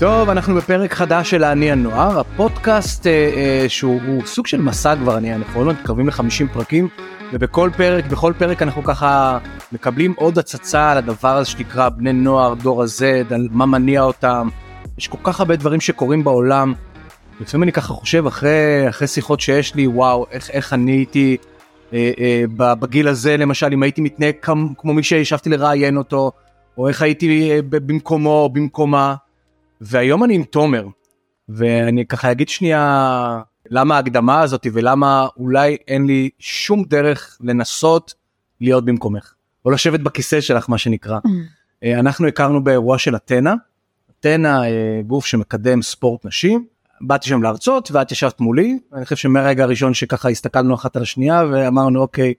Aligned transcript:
טוב, 0.00 0.28
אנחנו 0.28 0.54
בפרק 0.54 0.92
חדש 0.92 1.30
של 1.30 1.44
אני 1.44 1.70
הנוער, 1.70 2.20
הפודקאסט 2.20 3.06
אה, 3.06 3.12
אה, 3.12 3.68
שהוא 3.68 4.22
סוג 4.26 4.46
של 4.46 4.60
מסע 4.60 4.96
כבר, 4.96 5.18
אני, 5.18 5.34
אנחנו 5.34 5.64
לא 5.64 5.72
מתקרבים 5.72 6.06
ל-50 6.08 6.52
פרקים, 6.52 6.88
ובכל 7.32 7.70
פרק, 7.76 8.04
בכל 8.06 8.32
פרק 8.38 8.62
אנחנו 8.62 8.84
ככה 8.84 9.38
מקבלים 9.72 10.14
עוד 10.16 10.38
הצצה 10.38 10.92
על 10.92 10.98
הדבר 10.98 11.36
הזה 11.36 11.50
שנקרא 11.50 11.88
בני 11.88 12.12
נוער, 12.12 12.54
דור 12.54 12.82
ה-Z, 12.82 13.34
על 13.34 13.48
מה 13.50 13.66
מניע 13.66 14.02
אותם. 14.02 14.48
יש 14.98 15.08
כל 15.08 15.18
כך 15.22 15.40
הרבה 15.40 15.56
דברים 15.56 15.80
שקורים 15.80 16.24
בעולם. 16.24 16.74
לפעמים 17.40 17.62
אני 17.62 17.72
ככה 17.72 17.92
חושב 17.92 18.26
אחרי, 18.26 18.88
אחרי 18.88 19.08
שיחות 19.08 19.40
שיש 19.40 19.74
לי, 19.74 19.86
וואו, 19.86 20.26
איך, 20.30 20.50
איך 20.50 20.72
אני 20.72 20.92
הייתי 20.92 21.36
אה, 21.92 22.10
אה, 22.20 22.44
בגיל 22.74 23.08
הזה, 23.08 23.36
למשל, 23.36 23.72
אם 23.72 23.82
הייתי 23.82 24.00
מתנהג 24.00 24.34
כמו, 24.40 24.94
מי 24.94 25.02
שישבתי 25.02 25.50
לראיין 25.50 25.96
אותו, 25.96 26.32
או 26.78 26.88
איך 26.88 27.02
הייתי 27.02 27.50
אה, 27.50 27.58
במקומו 27.62 28.42
או 28.42 28.48
במקומה. 28.48 29.14
והיום 29.80 30.24
אני 30.24 30.34
עם 30.34 30.44
תומר, 30.44 30.86
ואני 31.48 32.06
ככה 32.06 32.32
אגיד 32.32 32.48
שנייה 32.48 33.40
למה 33.70 33.96
ההקדמה 33.96 34.40
הזאת 34.40 34.66
ולמה 34.72 35.26
אולי 35.36 35.76
אין 35.88 36.06
לי 36.06 36.30
שום 36.38 36.84
דרך 36.84 37.38
לנסות 37.40 38.14
להיות 38.60 38.84
במקומך, 38.84 39.34
או 39.64 39.70
לשבת 39.70 40.00
בכיסא 40.00 40.40
שלך 40.40 40.70
מה 40.70 40.78
שנקרא. 40.78 41.18
Mm. 41.18 41.86
אנחנו 41.98 42.28
הכרנו 42.28 42.64
באירוע 42.64 42.98
של 42.98 43.16
אתנה, 43.16 43.54
אתנה 44.20 44.68
אה, 44.68 45.00
גוף 45.06 45.26
שמקדם 45.26 45.82
ספורט 45.82 46.24
נשים, 46.24 46.64
באתי 47.00 47.28
שם 47.28 47.42
להרצות 47.42 47.90
ואת 47.90 48.12
ישבת 48.12 48.40
מולי, 48.40 48.78
אני 48.94 49.04
חושב 49.04 49.16
שמהרגע 49.16 49.64
הראשון 49.64 49.94
שככה 49.94 50.28
הסתכלנו 50.28 50.74
אחת 50.74 50.96
על 50.96 51.02
השנייה 51.02 51.44
ואמרנו 51.52 52.00
אוקיי, 52.00 52.34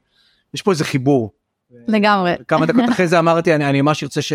יש 0.53 0.61
פה 0.61 0.71
איזה 0.71 0.83
חיבור. 0.83 1.31
לגמרי. 1.87 2.33
כמה 2.47 2.65
דקות 2.65 2.89
אחרי 2.89 3.07
זה 3.07 3.19
אמרתי 3.19 3.55
אני, 3.55 3.69
אני 3.69 3.81
ממש 3.81 4.03
ארצה 4.03 4.21
ש... 4.21 4.33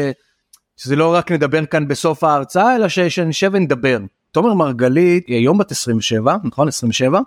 שזה 0.77 0.97
לא 0.97 1.15
רק 1.15 1.33
נדבר 1.33 1.67
כאן 1.67 1.89
בסוף 1.89 2.25
ההרצאה 2.25 2.77
אלא 2.77 2.89
שנשב 2.89 3.51
ונדבר. 3.53 3.99
תומר 4.33 4.55
מרגלית 4.55 5.27
היא 5.27 5.37
היום 5.37 5.59
בת 5.59 5.71
27 5.71 6.37
נכון 6.45 6.69
27 6.69 7.21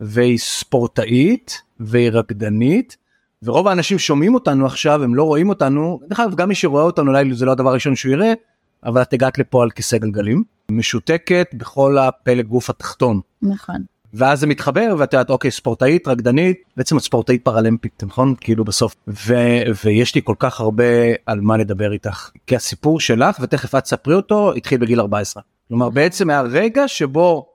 והיא 0.00 0.38
ספורטאית 0.38 1.62
והיא 1.80 2.10
רקדנית 2.10 2.96
ורוב 3.42 3.68
האנשים 3.68 3.98
שומעים 3.98 4.34
אותנו 4.34 4.66
עכשיו 4.66 5.02
הם 5.02 5.14
לא 5.14 5.24
רואים 5.24 5.48
אותנו 5.48 6.00
דרך 6.08 6.20
אגב 6.20 6.34
גם 6.34 6.48
מי 6.48 6.54
שרואה 6.54 6.82
אותנו 6.82 7.10
אולי 7.10 7.34
זה 7.34 7.44
לא 7.44 7.52
הדבר 7.52 7.70
הראשון 7.70 7.96
שהוא 7.96 8.12
יראה 8.12 8.32
אבל 8.84 9.02
את 9.02 9.12
הגעת 9.12 9.38
לפה 9.38 9.62
על 9.62 9.70
כיסא 9.70 9.98
גלגלים 9.98 10.44
משותקת 10.70 11.50
בכל 11.54 11.98
הפלג 11.98 12.46
גוף 12.46 12.70
התחתון. 12.70 13.20
נכון. 13.42 13.82
ואז 14.16 14.40
זה 14.40 14.46
מתחבר 14.46 14.94
ואת 14.98 15.12
יודעת 15.12 15.30
אוקיי 15.30 15.50
ספורטאית 15.50 16.08
רקדנית 16.08 16.62
בעצם 16.76 16.96
את 16.96 17.02
ספורטאית 17.02 17.44
פרלמפית 17.44 18.02
נכון? 18.06 18.34
כאילו 18.40 18.64
בסוף. 18.64 18.94
ו, 19.08 19.34
ויש 19.84 20.14
לי 20.14 20.20
כל 20.24 20.34
כך 20.38 20.60
הרבה 20.60 20.84
על 21.26 21.40
מה 21.40 21.56
לדבר 21.56 21.92
איתך. 21.92 22.30
כי 22.46 22.56
הסיפור 22.56 23.00
שלך 23.00 23.36
ותכף 23.40 23.74
את 23.74 23.82
תספרי 23.82 24.14
אותו 24.14 24.52
התחיל 24.52 24.80
בגיל 24.80 25.00
14 25.00 25.42
כלומר 25.68 25.90
בעצם 25.90 26.26
מהרגע 26.26 26.88
שבו 26.88 27.46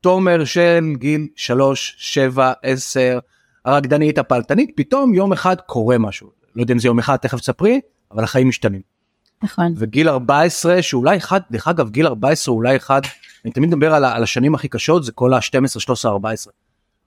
תומר 0.00 0.44
של 0.44 0.92
גיל 0.98 1.26
3 1.36 1.94
7 1.98 2.52
10 2.62 3.18
הרקדנית 3.64 4.18
הפלטנית 4.18 4.70
פתאום 4.76 5.14
יום 5.14 5.32
אחד 5.32 5.56
קורה 5.60 5.98
משהו. 5.98 6.28
לא 6.56 6.62
יודע 6.62 6.74
אם 6.74 6.78
זה 6.78 6.88
יום 6.88 6.98
אחד 6.98 7.16
תכף 7.16 7.40
תספרי 7.40 7.80
אבל 8.12 8.24
החיים 8.24 8.48
משתנים. 8.48 8.95
נכון. 9.42 9.74
וגיל 9.76 10.08
14 10.08 10.82
שאולי 10.82 11.16
אחד 11.16 11.40
דרך 11.50 11.68
אגב 11.68 11.90
גיל 11.90 12.06
14 12.06 12.54
אולי 12.54 12.76
אחד 12.76 13.00
אני 13.44 13.52
תמיד 13.52 13.68
מדבר 13.68 13.94
על, 13.94 14.04
על 14.04 14.22
השנים 14.22 14.54
הכי 14.54 14.68
קשות 14.68 15.04
זה 15.04 15.12
כל 15.12 15.34
ה-12 15.34 15.68
13 15.78 16.12
14. 16.12 16.52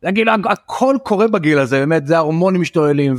זה 0.02 0.12
גיל 0.12 0.30
הכל 0.30 0.96
קורה 1.04 1.28
בגיל 1.28 1.60
הזה 1.60 1.80
באמת 1.80 2.08
זה 2.08 2.18
ההורמונים 2.18 2.62
משתוללים 2.62 3.16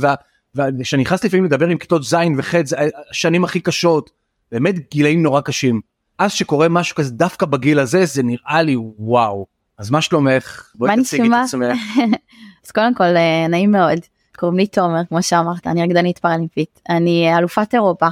וכשאני 0.55 1.01
נכנס 1.01 1.23
לפעמים 1.23 1.45
לדבר 1.45 1.67
עם 1.67 1.77
כיתות 1.77 2.03
ז' 2.03 2.15
וח' 2.37 2.55
זה 2.63 2.77
השנים 3.09 3.43
הכי 3.43 3.59
קשות 3.59 4.09
באמת 4.51 4.75
גילאים 4.91 5.23
נורא 5.23 5.41
קשים. 5.41 5.81
אז 6.17 6.31
שקורה 6.31 6.69
משהו 6.69 6.95
כזה 6.95 7.11
דווקא 7.11 7.45
בגיל 7.45 7.79
הזה 7.79 8.05
זה 8.05 8.23
נראה 8.23 8.61
לי 8.61 8.75
וואו 8.77 9.45
אז 9.77 9.89
מה 9.89 10.01
שלומך 10.01 10.71
בואי 10.75 11.01
תציגי 11.03 11.27
את 11.27 11.33
עצמך. 11.43 11.77
אז 12.65 12.71
קודם 12.71 12.93
כל 12.93 13.03
אה, 13.03 13.47
נעים 13.49 13.71
מאוד 13.71 13.99
קוראים 14.35 14.57
לי 14.57 14.67
תומר 14.67 15.01
כמו 15.09 15.23
שאמרת 15.23 15.67
אני 15.67 15.83
רקדנית 15.83 16.19
פרלימפית 16.19 16.81
אני 16.89 17.37
אלופת 17.37 17.73
אירופה 17.73 18.07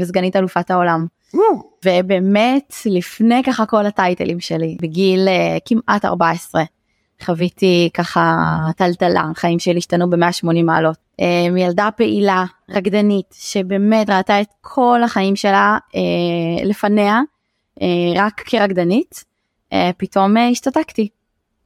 וסגנית 0.00 0.36
אלופת 0.36 0.70
העולם. 0.70 1.06
ובאמת 1.84 2.74
לפני 2.86 3.42
ככה 3.42 3.66
כל 3.66 3.86
הטייטלים 3.86 4.40
שלי 4.40 4.76
בגיל 4.82 5.28
uh, 5.28 5.60
כמעט 5.64 6.04
14 6.04 6.62
חוויתי 7.22 7.90
ככה 7.94 8.36
טלטלה 8.76 9.24
חיים 9.34 9.58
שלי 9.58 9.78
השתנו 9.78 10.10
ב-180 10.10 10.62
מעלות 10.64 10.96
uh, 10.96 11.24
מילדה 11.52 11.88
פעילה 11.96 12.44
רקדנית 12.70 13.34
שבאמת 13.38 14.10
ראתה 14.10 14.40
את 14.40 14.48
כל 14.60 15.00
החיים 15.04 15.36
שלה 15.36 15.78
uh, 15.88 16.64
לפניה 16.64 17.20
uh, 17.80 17.82
רק 18.16 18.42
כרקדנית 18.46 19.24
uh, 19.70 19.74
פתאום 19.96 20.36
uh, 20.36 20.40
השתתקתי. 20.40 21.08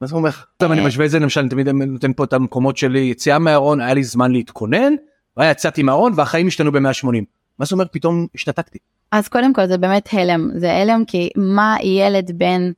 מה 0.01 0.07
זה 0.07 0.15
אומר? 0.15 0.29
אני 0.61 0.85
משווה 0.85 1.05
את 1.05 1.11
זה 1.11 1.19
למשל 1.19 1.39
אני 1.39 1.49
תמיד 1.49 1.69
נותן 1.69 2.13
פה 2.13 2.23
את 2.23 2.33
המקומות 2.33 2.77
שלי 2.77 2.99
יציאה 2.99 3.39
מהארון 3.39 3.81
היה 3.81 3.93
לי 3.93 4.03
זמן 4.03 4.31
להתכונן 4.31 4.93
יצאתי 5.41 5.83
מהארון 5.83 6.13
והחיים 6.15 6.47
השתנו 6.47 6.71
ב-180 6.71 7.38
מה 7.59 7.65
זה 7.65 7.75
אומר 7.75 7.85
פתאום 7.91 8.27
השתתקתי. 8.35 8.77
אז 9.11 9.27
קודם 9.27 9.53
כל 9.53 9.67
זה 9.67 9.77
באמת 9.77 10.09
הלם 10.11 10.49
זה 10.55 10.73
הלם 10.73 11.05
כי 11.05 11.29
מה 11.35 11.75
ילד 11.83 12.31
בן 12.37 12.71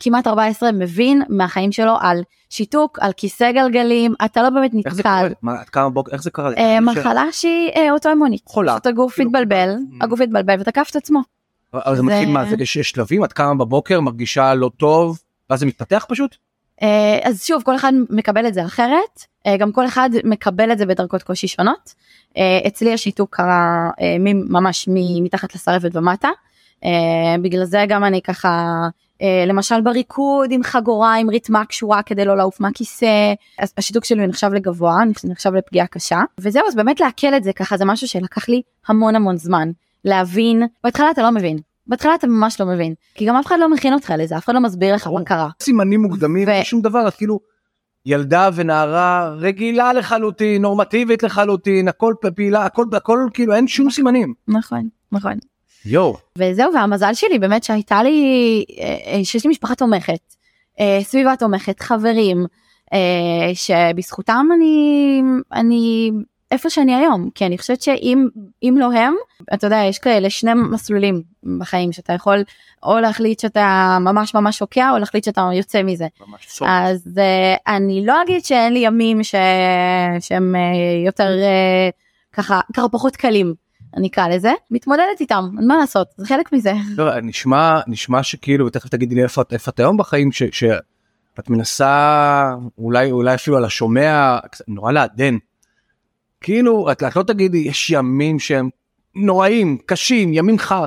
כמעט 0.00 0.26
14 0.26 0.72
מבין 0.72 1.22
מהחיים 1.28 1.72
שלו 1.72 1.96
על 2.00 2.22
שיתוק 2.50 2.98
על 3.00 3.12
כיסא 3.12 3.52
גלגלים 3.52 4.14
אתה 4.24 4.42
לא 4.42 4.50
באמת 4.50 4.70
נתקל. 4.74 4.88
איך 4.88 4.94
זה 4.94 5.02
קורה? 5.02 5.28
מה, 5.42 5.64
כמה 5.64 5.90
בוק, 5.90 6.08
איך 6.12 6.22
זה 6.22 6.30
קרה? 6.30 6.54
אה, 6.56 6.80
מחלה 6.80 7.24
שהיא 7.32 7.70
אה, 7.76 7.92
אוטואימונית. 7.92 8.42
חולה. 8.46 8.74
שאתה 8.74 8.92
גוף 8.92 9.14
כאילו, 9.14 9.28
התבלבל 9.30 9.74
mm. 9.76 10.04
הגוף 10.04 10.20
התבלבל 10.20 10.60
ותקף 10.60 10.88
את 10.90 10.96
עצמו. 10.96 11.20
אז 11.72 11.96
זה 11.96 12.02
מתחיל 12.02 12.28
מה 12.28 12.44
זה 12.44 12.56
יש 12.58 12.78
שלבים 12.78 13.24
את 13.24 13.32
קמה 13.32 13.54
בבוקר 13.54 14.00
מרגישה 14.00 14.54
לא 14.54 14.70
טוב 14.76 15.18
ואז 15.50 15.60
זה 15.60 15.66
מתפתח 15.66 16.06
פשוט? 16.08 16.36
אה, 16.82 17.18
אז 17.22 17.44
שוב 17.44 17.62
כל 17.62 17.76
אחד 17.76 17.92
מקבל 18.10 18.46
את 18.46 18.54
זה 18.54 18.64
אחרת. 18.64 19.20
אה, 19.46 19.56
גם 19.56 19.72
כל 19.72 19.86
אחד 19.86 20.10
מקבל 20.24 20.72
את 20.72 20.78
זה 20.78 20.86
בדרגות 20.86 21.22
קושי 21.22 21.48
שונות. 21.48 21.94
אה, 22.36 22.58
אצלי 22.66 22.92
השיתוק 22.92 23.36
קרה 23.36 23.90
ממש 24.50 24.88
מתחת 25.22 25.54
לשרפת 25.54 25.90
ומטה. 25.96 26.28
בגלל 27.42 27.64
זה 27.64 27.84
גם 27.88 28.04
אני 28.04 28.22
ככה 28.22 28.76
למשל 29.46 29.80
בריקוד 29.80 30.52
עם 30.52 30.62
חגורה 30.62 31.14
עם 31.14 31.30
ריתמה 31.30 31.64
קשורה 31.64 32.02
כדי 32.02 32.24
לא 32.24 32.36
לעוף 32.36 32.60
מהכיסא. 32.60 33.34
השיתוק 33.78 34.04
שלי 34.04 34.26
נחשב 34.26 34.50
לגבוה 34.52 34.96
נחשב 35.24 35.54
לפגיעה 35.54 35.86
קשה. 35.86 36.20
וזהו 36.38 36.62
אז 36.68 36.74
באמת 36.74 37.00
לעכל 37.00 37.34
את 37.34 37.44
זה 37.44 37.52
ככה 37.52 37.76
זה 37.76 37.84
משהו 37.84 38.08
שלקח 38.08 38.48
לי 38.48 38.62
המון 38.88 39.16
המון 39.16 39.36
זמן. 39.36 39.70
להבין 40.04 40.62
בהתחלה 40.84 41.10
אתה 41.10 41.22
לא 41.22 41.30
מבין 41.30 41.58
בהתחלה 41.86 42.14
אתה 42.14 42.26
ממש 42.26 42.60
לא 42.60 42.66
מבין 42.66 42.94
כי 43.14 43.26
גם 43.26 43.36
אף 43.36 43.46
אחד 43.46 43.56
לא 43.60 43.70
מכין 43.70 43.92
אותך 43.94 44.14
לזה 44.18 44.36
אף 44.36 44.44
אחד 44.44 44.54
לא 44.54 44.60
מסביר 44.60 44.94
לך 44.94 45.06
מה 45.06 45.24
קרה. 45.24 45.48
סימנים 45.62 46.02
מוקדמים 46.02 46.48
ו... 46.48 46.64
שום 46.64 46.80
דבר 46.80 47.08
את 47.08 47.14
כאילו 47.14 47.40
ילדה 48.06 48.50
ונערה 48.54 49.34
רגילה 49.38 49.92
לחלוטין 49.92 50.62
נורמטיבית 50.62 51.22
לחלוטין 51.22 51.88
הכל 51.88 52.14
פעילה 52.36 52.64
הכל 52.64 52.84
הכל 52.92 53.28
כאילו 53.34 53.54
אין 53.54 53.68
שום 53.68 53.90
סימנים. 53.90 54.34
נכון 54.48 54.88
נכון. 55.12 55.32
יואו. 55.86 56.16
וזהו 56.38 56.74
והמזל 56.74 57.14
שלי 57.14 57.38
באמת 57.38 57.64
שהייתה 57.64 58.02
לי 58.02 58.64
אה, 58.80 59.18
אה, 59.18 59.24
שיש 59.24 59.44
לי 59.44 59.50
משפחה 59.50 59.74
תומכת 59.74 60.34
אה, 60.80 60.98
סביבה 61.02 61.36
תומכת 61.36 61.80
חברים 61.80 62.46
שבזכותם 63.54 64.46
אני 64.54 65.22
אני 65.52 66.10
איפה 66.50 66.70
שאני 66.70 66.94
היום 66.94 67.30
כי 67.34 67.46
אני 67.46 67.58
חושבת 67.58 67.82
שאם 67.82 68.28
אם 68.62 68.74
לא 68.78 68.92
הם 68.92 69.14
אתה 69.54 69.66
יודע 69.66 69.76
יש 69.88 69.98
כאלה 69.98 70.30
שני 70.30 70.54
מסלולים 70.54 71.22
בחיים 71.58 71.92
שאתה 71.92 72.12
יכול 72.12 72.44
או 72.82 72.98
להחליט 72.98 73.40
שאתה 73.40 73.98
ממש 74.00 74.34
ממש 74.34 74.58
שוקע 74.58 74.90
או 74.90 74.98
להחליט 74.98 75.24
שאתה 75.24 75.50
יוצא 75.54 75.82
מזה. 75.82 76.06
אז 76.66 77.06
uh, 77.06 77.60
אני 77.66 78.06
לא 78.06 78.22
אגיד 78.22 78.44
שאין 78.44 78.72
לי 78.72 78.78
ימים 78.78 79.24
ש... 79.24 79.34
שהם 80.20 80.54
uh, 80.54 81.06
יותר 81.06 81.28
uh, 81.28 82.36
ככה 82.36 82.60
ככה 82.74 82.88
פחות 82.88 83.16
קלים 83.16 83.54
אני 83.96 84.08
אקרא 84.08 84.28
לזה. 84.28 84.52
מתמודדת 84.70 85.20
איתם 85.20 85.44
מה 85.52 85.76
לעשות 85.76 86.08
זה 86.16 86.26
חלק 86.26 86.52
מזה. 86.52 86.72
לא, 86.96 87.20
נשמע 87.20 87.80
נשמע 87.86 88.22
שכאילו 88.22 88.66
ותכף 88.66 88.88
תגידי 88.88 89.14
לי 89.14 89.22
איפה, 89.22 89.42
איפה 89.52 89.70
את 89.70 89.80
היום 89.80 89.96
בחיים 89.96 90.32
ש... 90.32 90.42
שאת 90.52 91.50
מנסה 91.50 92.54
אולי 92.78 93.10
אולי 93.10 93.34
אפילו 93.34 93.56
על 93.56 93.64
השומע 93.64 94.38
נורא 94.68 94.92
לעדן 94.92 95.36
כאילו 96.40 96.92
את, 96.92 97.02
את 97.02 97.16
לא 97.16 97.22
תגידי 97.22 97.58
יש 97.58 97.90
ימים 97.90 98.38
שהם 98.38 98.68
נוראים 99.14 99.78
קשים 99.86 100.32
ימים 100.32 100.58
חר 100.58 100.84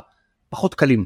פחות 0.48 0.74
קלים. 0.74 1.04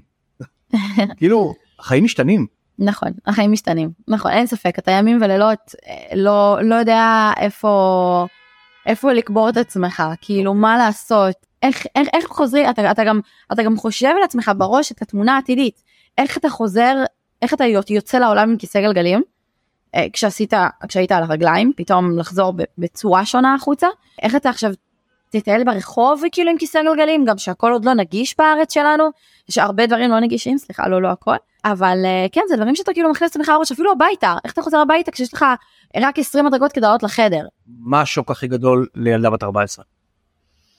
כאילו 1.19 1.55
החיים 1.79 2.05
משתנים. 2.05 2.47
נכון 2.79 3.09
החיים 3.27 3.53
משתנים 3.53 3.91
נכון 4.09 4.31
אין 4.31 4.47
ספק 4.47 4.79
אתה 4.79 4.91
ימים 4.91 5.19
ולילות 5.23 5.75
לא 6.15 6.59
לא 6.63 6.75
יודע 6.75 7.31
איפה 7.41 8.27
איפה 8.87 9.13
לקבור 9.13 9.49
את 9.49 9.57
עצמך 9.57 10.03
כאילו 10.21 10.55
מה 10.55 10.79
לעשות 10.79 11.35
איך 11.63 11.87
איך, 11.97 12.09
איך 12.13 12.27
חוזרים 12.27 12.71
אתה, 12.71 12.91
אתה 12.91 13.05
גם 13.05 13.21
אתה 13.53 13.63
גם 13.63 13.77
חושב 13.77 14.09
על 14.17 14.23
עצמך 14.25 14.51
בראש 14.57 14.93
את 14.93 15.03
התמונה 15.03 15.35
העתידית 15.35 15.83
איך 16.19 16.39
אתה 16.39 16.49
חוזר 16.49 16.95
איך 17.43 17.55
אתה 17.55 17.65
יוצא 17.89 18.19
לעולם 18.19 18.51
עם 18.51 18.57
כיסא 18.57 18.81
גלגלים 18.81 19.19
אה, 19.19 19.25
כשעשית 20.13 20.53
כשהיית 20.89 21.13
על 21.13 21.23
הרגליים 21.23 21.73
פתאום 21.77 22.19
לחזור 22.19 22.53
בצורה 22.79 23.27
שונה 23.27 23.55
החוצה 23.55 23.87
איך 24.23 24.37
אתה 24.37 24.51
עכשיו 24.51 24.73
תטייל 25.31 25.65
ברחוב 25.65 26.23
כאילו 26.33 26.51
עם 26.51 26.59
כיסא 26.59 26.83
גלגלים 26.83 27.25
גם 27.25 27.39
שהכל 27.39 27.73
עוד 27.73 27.85
לא 27.85 27.95
נגיש 27.95 28.35
בארץ 28.39 28.75
שלנו 28.75 29.05
יש 29.49 29.59
הרבה 29.59 29.87
דברים 29.87 30.11
לא 30.11 30.21
נגישים 30.21 30.59
סליחה 30.59 30.89
לא 30.89 31.03
לא 31.03 31.09
הכל 31.09 31.37
אבל 31.65 31.99
אה, 32.05 32.27
כן 32.33 32.41
זה 32.49 32.57
דברים 32.57 32.77
שאתה 32.77 32.93
כאילו 32.93 33.11
מכניס 33.11 33.37
לך 33.37 33.53
ראש 33.61 33.73
אפילו 33.73 33.93
הביתה 33.93 34.37
איך 34.45 34.53
אתה 34.53 34.63
חוזר 34.63 34.79
הביתה 34.79 35.11
כשיש 35.11 35.35
לך 35.35 35.45
רק 35.97 36.19
20 36.19 36.45
מדרגות 36.45 36.73
כדי 36.73 36.87
לעלות 36.87 37.03
לחדר. 37.03 37.47
מה 37.67 38.01
השוק 38.01 38.31
הכי 38.31 38.49
גדול 38.49 38.87
לילדה 38.95 39.31
בת 39.31 39.43
14? 39.43 39.85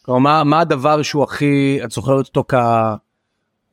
כלומר 0.01 0.19
מה, 0.19 0.43
מה 0.43 0.59
הדבר 0.59 1.01
שהוא 1.01 1.23
הכי 1.23 1.79
את 1.83 1.91
זוכרת 1.91 2.27
אותו 2.27 2.43
כ... 2.47 2.55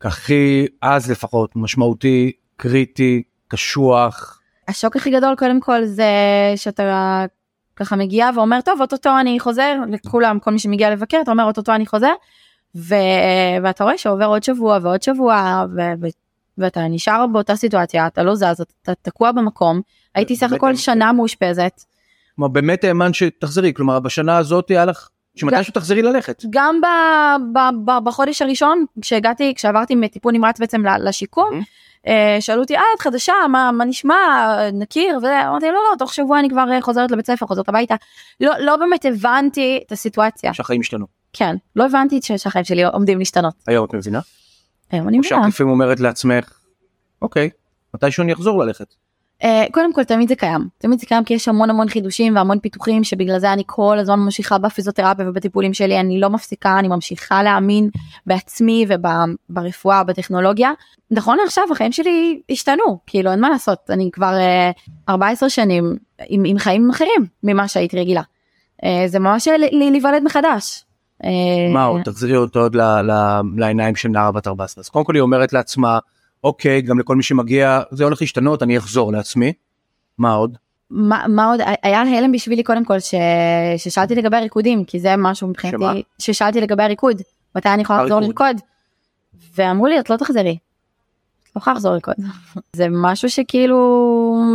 כהכי 0.01 0.67
אז 0.83 1.11
לפחות 1.11 1.57
משמעותי 1.57 2.33
קריטי 2.57 3.23
קשוח. 3.49 4.42
השוק 4.69 4.97
הכי 4.97 5.11
גדול 5.11 5.35
קודם 5.39 5.61
כל 5.61 5.85
זה 5.85 6.13
שאתה 6.57 7.25
ככה 7.77 7.97
מגיע 7.97 8.31
ואומר 8.35 8.61
טוב 8.61 8.81
אוטוטו 8.81 9.11
אני 9.21 9.41
חוזר 9.41 9.77
לכולם 9.89 10.39
כל 10.39 10.51
מי 10.51 10.59
שמגיע 10.59 10.91
לבקר 10.91 11.19
אתה 11.23 11.31
אומר 11.31 11.45
אוטוטו 11.45 11.75
אני 11.75 11.87
חוזר 11.87 12.13
ו... 12.77 12.95
ואתה 13.63 13.85
רואה 13.85 13.99
שעובר 13.99 14.27
עוד 14.27 14.43
שבוע 14.43 14.79
ועוד 14.83 15.03
שבוע 15.03 15.65
ו... 15.77 15.81
ו... 16.03 16.07
ואתה 16.59 16.81
נשאר 16.81 17.27
באותה 17.27 17.57
סיטואציה 17.57 18.07
אתה 18.07 18.23
לא 18.23 18.35
זז 18.35 18.61
אתה 18.83 18.93
תקוע 19.03 19.33
במקום 19.33 19.81
הייתי 20.15 20.37
סך 20.37 20.53
הכל 20.53 20.77
שנה 20.77 21.13
מאושפזת. 21.13 21.85
כלומר 22.37 22.49
באמת 22.49 22.85
האמן 22.85 23.13
שתחזרי 23.13 23.73
כלומר 23.75 24.01
בשנה 24.01 24.37
הזאת 24.37 24.69
היה 24.69 24.85
לך 24.85 25.09
שמתישהו 25.35 25.73
תחזרי 25.73 26.03
ללכת. 26.03 26.43
גם 26.51 26.81
ב, 26.81 26.87
ב, 27.53 27.59
ב, 27.85 28.05
בחודש 28.05 28.43
הראשון 28.43 28.85
כשהגעתי 29.01 29.55
כשעברתי 29.55 29.95
מטיפול 29.95 30.33
נמרץ 30.33 30.61
בעצם 30.61 30.83
לשיקום. 31.01 31.51
Mm-hmm. 31.53 31.83
שאלו 32.41 32.61
אותי 32.61 32.77
אה 32.77 32.83
את 32.97 33.01
חדשה 33.01 33.33
מה 33.49 33.73
מה 33.73 33.85
נשמע 33.85 34.15
נכיר 34.73 35.19
ואמרתי 35.23 35.67
לא 35.67 35.73
לא 35.73 35.97
תוך 35.99 36.15
שבוע 36.15 36.39
אני 36.39 36.51
כבר 36.51 36.71
אה, 36.73 36.81
חוזרת 36.81 37.11
לבית 37.11 37.27
ספר 37.27 37.47
חוזרת 37.47 37.69
הביתה 37.69 37.95
לא 38.41 38.53
לא 38.59 38.77
באמת 38.77 39.05
הבנתי 39.05 39.81
את 39.87 39.93
הסיטואציה 39.93 40.55
שהחיים 40.55 40.81
השתנו 40.81 41.07
כן 41.33 41.57
לא 41.77 41.87
הבנתי 41.87 42.21
שהחיים 42.37 42.65
שלי 42.65 42.85
עומדים 42.85 43.19
להשתנות 43.19 43.55
היום 43.67 43.85
את 43.85 43.95
מבינה? 43.95 44.21
היום 44.91 45.09
אני 45.09 45.19
מבינה. 45.19 45.37
או 45.37 45.43
שאת 45.43 45.49
לפעמים 45.49 45.73
אומרת 45.73 46.01
לעצמך 46.01 46.59
אוקיי 47.23 47.51
מתישהו 47.95 48.23
אני 48.23 48.33
אחזור 48.33 48.65
ללכת. 48.65 48.95
Uh, 49.43 49.47
קודם 49.73 49.93
כל 49.93 50.05
תמיד 50.05 50.29
זה 50.29 50.37
קיים 50.37 50.69
תמיד 50.79 51.01
זה 51.01 51.07
קיים 51.07 51.25
כי 51.25 51.35
יש 51.35 51.49
המון 51.49 51.71
המון 51.71 51.89
חידושים 51.89 52.37
והמון 52.37 52.59
פיתוחים 52.59 53.05
שבגלל 53.05 53.39
זה 53.39 53.53
אני 53.53 53.63
כל 53.67 53.99
הזמן 53.99 54.19
ממשיכה 54.19 54.59
בפיזיותרפיה 54.59 55.29
ובטיפולים 55.29 55.75
שלי 55.75 56.01
אני 56.01 56.21
לא 56.21 56.31
מפסיקה 56.31 56.79
אני 56.79 56.89
ממשיכה 56.89 57.43
להאמין 57.43 57.91
בעצמי 58.27 58.87
וברפואה 58.89 60.05
בטכנולוגיה 60.05 60.73
נכון 61.11 61.39
עכשיו 61.47 61.65
החיים 61.73 61.93
שלי 61.93 62.41
השתנו 62.51 62.99
כאילו 63.07 63.31
אין 63.31 63.41
מה 63.41 63.49
לעשות 63.51 63.79
אני 63.91 64.11
כבר 64.13 64.33
uh, 64.33 64.39
אה, 64.39 64.71
14 65.09 65.49
שנים 65.49 65.97
עם, 66.27 66.43
עם 66.47 66.59
חיים 66.59 66.91
אחרים 66.91 67.27
ממה 67.43 67.69
שהייתי 67.69 68.01
רגילה 68.01 68.23
uh, 68.83 68.87
זה 69.07 69.19
ממש 69.19 69.49
להיוולד 69.73 70.23
מחדש. 70.23 70.85
מה 71.73 71.85
עוד 71.85 72.03
תחזירי 72.03 72.37
אותו 72.37 72.61
עוד 72.61 72.77
לעיניים 73.57 73.97
של 73.97 74.09
נערה 74.09 74.33
בת 74.33 74.47
14 74.47 74.83
אז 74.83 74.89
קודם 74.89 75.05
כל 75.05 75.15
היא 75.15 75.23
אומרת 75.23 75.53
לעצמה. 75.53 75.99
אוקיי 76.45 76.83
גם 76.83 76.99
לכל 76.99 77.17
מי 77.17 77.23
שמגיע 77.23 77.81
זה 77.91 78.05
הולך 78.05 78.21
להשתנות 78.21 78.63
אני 78.63 78.79
אחזור 78.79 79.13
לעצמי. 79.13 79.53
מה 80.19 80.33
עוד? 80.33 80.57
מה, 80.91 81.25
מה 81.29 81.47
עוד 81.47 81.61
היה 81.83 82.01
הלם 82.01 82.33
בשבילי 82.33 82.63
קודם 82.63 82.85
כל 82.85 83.01
ש... 83.01 83.15
ששאלתי 83.77 84.15
לגבי 84.15 84.37
הריקודים 84.37 84.85
כי 84.85 85.01
זה 85.01 85.15
משהו 85.19 85.49
מבחינתי 85.49 85.77
שמה? 85.77 85.93
ששאלתי 86.19 86.61
לגבי 86.61 86.83
הריקוד 86.83 87.23
מתי 87.57 87.69
אני 87.69 87.83
יכולה 87.83 88.03
לחזור 88.03 88.21
לרקוד 88.21 88.57
ואמרו 89.55 89.87
לי 89.87 90.01
את 90.01 90.11
לא 90.11 90.17
תחזרי. 90.17 90.59
לא 91.57 91.61
יכולה 91.61 91.75
לחזור 91.75 91.93
לרקוד 91.93 92.15
זה 92.77 92.87
משהו 92.91 93.31
שכאילו 93.31 93.79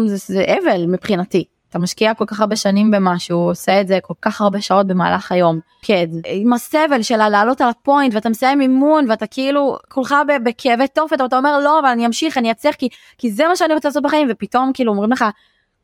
זה, 0.06 0.33
זה 0.33 0.45
אבל 0.63 0.86
מבחינתי 0.88 1.44
אתה 1.69 1.80
משקיע 1.80 2.14
כל 2.14 2.25
כך 2.25 2.40
הרבה 2.40 2.56
שנים 2.56 2.92
במשהו 2.92 3.38
עושה 3.38 3.81
את 3.81 3.88
זה 3.88 4.00
כל 4.02 4.14
כך 4.22 4.42
הרבה 4.42 4.62
שעות 4.62 4.88
במהלך 4.88 5.31
היום 5.31 5.60
כן 5.81 6.06
עם 6.25 6.54
הסבל 6.54 7.02
של 7.02 7.28
לעלות 7.28 7.62
על 7.62 7.69
הפוינט 7.69 8.14
ואתה 8.14 8.30
מסיים 8.30 8.62
אימון 8.62 9.06
ואתה 9.10 9.28
כאילו 9.28 9.78
כולך 9.90 10.16
בכאבי 10.44 10.88
תופת 10.88 11.22
ואתה 11.22 11.38
אומר 11.38 11.60
לא 11.60 11.80
אבל 11.80 11.88
אני 11.88 12.06
אמשיך 12.06 12.38
אני 12.38 12.52
אצליח 12.52 12.75
כי 12.75 12.90
כי 13.18 13.31
זה 13.31 13.48
מה 13.48 13.56
שאני 13.56 13.74
רוצה 13.74 13.88
לעשות 13.88 14.04
בחיים 14.04 14.28
ופתאום 14.31 14.72
כאילו 14.74 14.92
אומרים 14.92 15.12
לך 15.12 15.25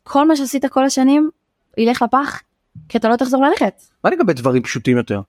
כל 0.04 0.28
מה 0.28 0.36
שעשית 0.36 0.66
כל 0.66 0.86
השנים 0.86 1.30
ילך 1.78 2.02
לפח 2.02 2.42
כי 2.90 2.98
אתה 2.98 3.10
לא 3.10 3.16
תחזור 3.16 3.44
ללכת. 3.44 3.82
מה 4.04 4.10
לגבי 4.10 4.34
דברים 4.34 4.64
פשוטים 4.64 4.98
יותר? 4.98 5.22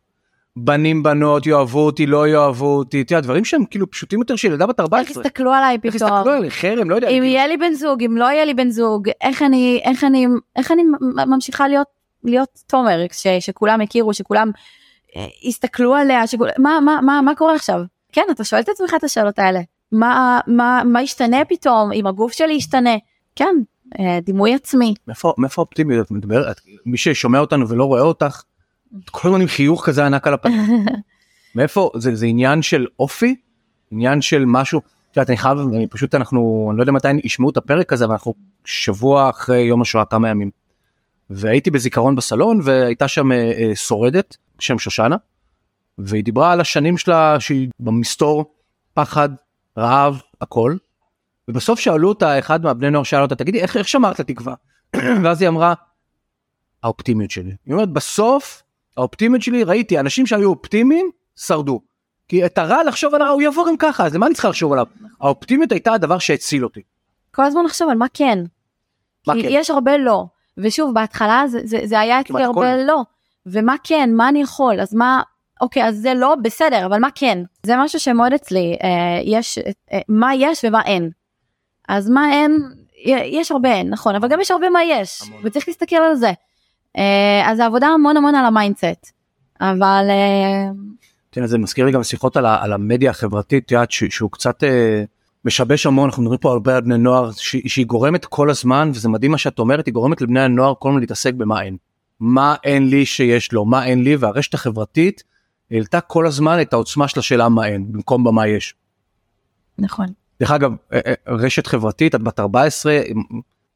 בנים 0.56 1.02
בנות 1.02 1.46
יאהבו 1.46 1.86
אותי 1.86 2.06
לא 2.06 2.28
יאהבו 2.28 2.76
אותי 2.76 3.00
אתה 3.00 3.12
יודע 3.12 3.20
דברים 3.20 3.44
שהם 3.44 3.64
כאילו 3.64 3.90
פשוטים 3.90 4.18
יותר 4.18 4.36
של 4.36 4.48
ילדה 4.48 4.66
בת 4.66 4.80
14. 4.80 5.00
איך 5.00 5.10
יסתכלו 5.10 5.52
עליי 5.52 5.78
פתאום. 5.78 5.92
איך 5.92 5.94
יסתכלו 5.94 6.32
עליי 6.32 6.50
חרם 6.50 6.90
לא 6.90 6.94
יודע. 6.94 7.08
אם 7.08 7.22
יהיה 7.22 7.46
לי 7.46 7.56
בן 7.56 7.72
זוג 7.72 8.02
אם 8.02 8.16
לא 8.16 8.24
יהיה 8.24 8.44
לי 8.44 8.54
בן 8.54 8.70
זוג 8.70 9.08
איך 9.20 9.42
אני 9.42 9.80
איך 9.84 10.04
אני 10.04 10.26
איך 10.56 10.72
אני 10.72 10.82
ממשיכה 11.26 11.68
להיות 11.68 11.86
להיות 12.24 12.48
תומר 12.66 13.00
ש, 13.12 13.26
שכולם 13.40 13.80
הכירו 13.80 14.14
שכולם 14.14 14.50
אה, 15.16 15.26
יסתכלו 15.42 15.94
עליה 15.94 16.26
שכול, 16.26 16.48
מה 16.58 16.80
מה 16.80 17.00
מה 17.02 17.20
מה 17.22 17.34
קורה 17.34 17.54
עכשיו 17.54 17.80
כן 18.12 18.24
אתה 18.30 18.44
שואל 18.44 18.60
את 18.60 18.68
עצמך 18.68 18.94
את 18.96 19.04
השאלות 19.04 19.38
האלה 19.38 19.60
מה 19.92 20.40
מה 20.46 20.82
מה 20.84 21.02
ישתנה 21.02 21.44
פתאום 21.44 21.92
אם 21.92 22.06
הגוף 22.06 22.32
שלי 22.32 22.54
ישתנה 22.54 22.94
כן 23.36 23.54
אה, 24.00 24.18
דימוי 24.20 24.54
עצמי. 24.54 24.94
מאיפה 25.38 25.62
אופטימיות 25.62 26.10
מדברת 26.10 26.60
מי 26.86 26.96
ששומע 26.96 27.38
אותנו 27.38 27.68
ולא 27.68 27.84
רואה 27.84 28.02
אותך. 28.02 28.42
כל 29.10 29.28
הזמן 29.28 29.40
עם 29.40 29.46
חיוך 29.46 29.86
כזה 29.86 30.06
ענק 30.06 30.26
על 30.26 30.34
הפנים. 30.34 30.86
מאיפה 31.54 31.90
זה 31.96 32.14
זה 32.14 32.26
עניין 32.26 32.62
של 32.62 32.86
אופי 32.98 33.36
עניין 33.90 34.22
של 34.22 34.44
משהו. 34.46 34.80
את 35.10 35.16
יודעת, 35.16 35.30
אני 35.30 35.36
חייב 35.36 35.58
אני 35.58 35.86
פשוט 35.86 36.14
אנחנו 36.14 36.68
אני 36.70 36.78
לא 36.78 36.82
יודע 36.82 36.92
מתי 36.92 37.08
ישמעו 37.24 37.50
את 37.50 37.56
הפרק 37.56 37.92
הזה 37.92 38.08
ואנחנו 38.08 38.34
שבוע 38.64 39.30
אחרי 39.30 39.60
יום 39.60 39.82
השואה 39.82 40.04
כמה 40.04 40.28
ימים. 40.28 40.50
והייתי 41.30 41.70
בזיכרון 41.70 42.16
בסלון 42.16 42.60
והייתה 42.62 43.08
שם 43.08 43.32
אה, 43.32 43.52
אה, 43.58 43.76
שורדת 43.76 44.36
בשם 44.58 44.78
שושנה 44.78 45.16
והיא 45.98 46.24
דיברה 46.24 46.52
על 46.52 46.60
השנים 46.60 46.98
שלה 46.98 47.40
שהיא 47.40 47.68
במסתור 47.80 48.54
פחד 48.94 49.28
רעב 49.78 50.20
הכל. 50.40 50.76
ובסוף 51.48 51.80
שאלו 51.80 52.08
אותה 52.08 52.38
אחד 52.38 52.64
מהבני 52.64 52.90
נוער 52.90 53.04
שאל 53.04 53.22
אותה 53.22 53.34
תגידי 53.34 53.60
איך, 53.60 53.76
איך 53.76 53.88
שמרת 53.88 54.20
לתקווה 54.20 54.54
ואז 55.24 55.40
היא 55.42 55.48
אמרה 55.48 55.74
האופטימיות 56.82 57.30
שלי. 57.30 57.52
היא 57.66 57.74
אומרת 57.74 57.88
בסוף 57.88 58.62
האופטימיות 58.96 59.42
שלי 59.42 59.64
ראיתי 59.64 59.98
אנשים 59.98 60.26
שהיו 60.26 60.48
אופטימיים 60.50 61.10
שרדו. 61.36 61.80
כי 62.28 62.46
את 62.46 62.58
הרע 62.58 62.84
לחשוב 62.84 63.14
על 63.14 63.22
הרע 63.22 63.30
הוא 63.30 63.42
יבוא 63.42 63.68
גם 63.68 63.76
ככה 63.76 64.06
אז 64.06 64.14
למה 64.14 64.26
אני 64.26 64.34
צריכה 64.34 64.48
לחשוב 64.48 64.72
עליו 64.72 64.86
האופטימיות 65.20 65.72
הייתה 65.72 65.92
הדבר 65.92 66.18
שהציל 66.18 66.64
אותי. 66.64 66.80
כל 67.34 67.42
הזמן 67.42 67.64
לחשוב 67.64 67.88
על 67.88 67.96
מה 67.96 68.06
כן. 68.14 68.38
מה 69.26 69.34
כי 69.34 69.42
כן? 69.42 69.48
יש 69.50 69.70
הרבה 69.70 69.96
לא 69.96 70.24
ושוב 70.58 70.94
בהתחלה 70.94 71.44
זה, 71.48 71.60
זה, 71.64 71.80
זה 71.84 72.00
היה 72.00 72.20
אצלי 72.20 72.42
הרבה 72.42 72.74
כל... 72.76 72.82
לא 72.86 73.02
ומה 73.46 73.74
כן 73.84 74.10
מה 74.12 74.28
אני 74.28 74.42
יכול 74.42 74.80
אז 74.80 74.94
מה 74.94 75.22
אוקיי 75.60 75.84
אז 75.84 75.96
זה 75.96 76.14
לא 76.14 76.34
בסדר 76.42 76.86
אבל 76.86 76.98
מה 76.98 77.08
כן 77.14 77.38
זה 77.62 77.74
משהו 77.76 78.00
שמאוד 78.00 78.32
אצלי 78.32 78.76
אה, 78.82 79.20
יש 79.24 79.58
אה, 79.92 80.00
מה 80.08 80.34
יש 80.34 80.64
ומה 80.64 80.82
אין. 80.82 81.10
אז 81.88 82.10
מה 82.10 82.32
אין 82.32 82.58
יש 83.06 83.52
הרבה 83.52 83.72
אין 83.72 83.90
נכון 83.90 84.14
אבל 84.14 84.28
גם 84.28 84.40
יש 84.40 84.50
הרבה 84.50 84.70
מה 84.70 84.84
יש 84.84 85.22
המון. 85.22 85.40
וצריך 85.44 85.68
להסתכל 85.68 85.96
על 85.96 86.14
זה. 86.14 86.32
אה, 86.96 87.50
אז 87.50 87.60
העבודה 87.60 87.86
המון 87.86 88.16
המון 88.16 88.34
על 88.34 88.44
ה 88.44 88.53
mindset 88.53 89.12
אבל. 89.60 90.06
אה, 90.10 90.70
תראה, 91.30 91.46
זה 91.46 91.58
מזכיר 91.58 91.86
לי 91.86 91.92
גם 91.92 92.02
שיחות 92.02 92.36
על, 92.36 92.46
על 92.46 92.72
המדיה 92.72 93.10
החברתית, 93.10 93.70
יודעת, 93.70 93.90
שהוא 93.90 94.30
קצת 94.30 94.64
אה, 94.64 95.04
משבש 95.44 95.86
המון, 95.86 96.08
אנחנו 96.08 96.22
מדברים 96.22 96.38
פה 96.38 96.52
הרבה 96.52 96.76
על 96.76 96.82
בני 96.82 96.98
נוער, 96.98 97.30
ש, 97.32 97.56
שהיא 97.66 97.86
גורמת 97.86 98.24
כל 98.24 98.50
הזמן, 98.50 98.90
וזה 98.94 99.08
מדהים 99.08 99.32
מה 99.32 99.38
שאת 99.38 99.58
אומרת, 99.58 99.86
היא 99.86 99.94
גורמת 99.94 100.20
לבני 100.20 100.40
הנוער 100.40 100.74
כל 100.78 100.88
הזמן 100.88 101.00
להתעסק 101.00 101.34
במה 101.34 101.62
אין. 101.62 101.76
מה 102.20 102.54
אין 102.64 102.88
לי 102.88 103.06
שיש 103.06 103.52
לו, 103.52 103.64
מה 103.64 103.86
אין 103.86 104.04
לי, 104.04 104.16
והרשת 104.16 104.54
החברתית 104.54 105.22
העלתה 105.70 106.00
כל 106.00 106.26
הזמן 106.26 106.60
את 106.60 106.72
העוצמה 106.72 107.08
של 107.08 107.20
השאלה 107.20 107.48
מה 107.48 107.66
אין, 107.66 107.92
במקום 107.92 108.24
במה 108.24 108.46
יש. 108.46 108.74
נכון. 109.78 110.06
דרך 110.40 110.50
אגב, 110.50 110.72
רשת 111.26 111.66
חברתית, 111.66 112.14
את 112.14 112.22
בת 112.22 112.40
14, 112.40 113.00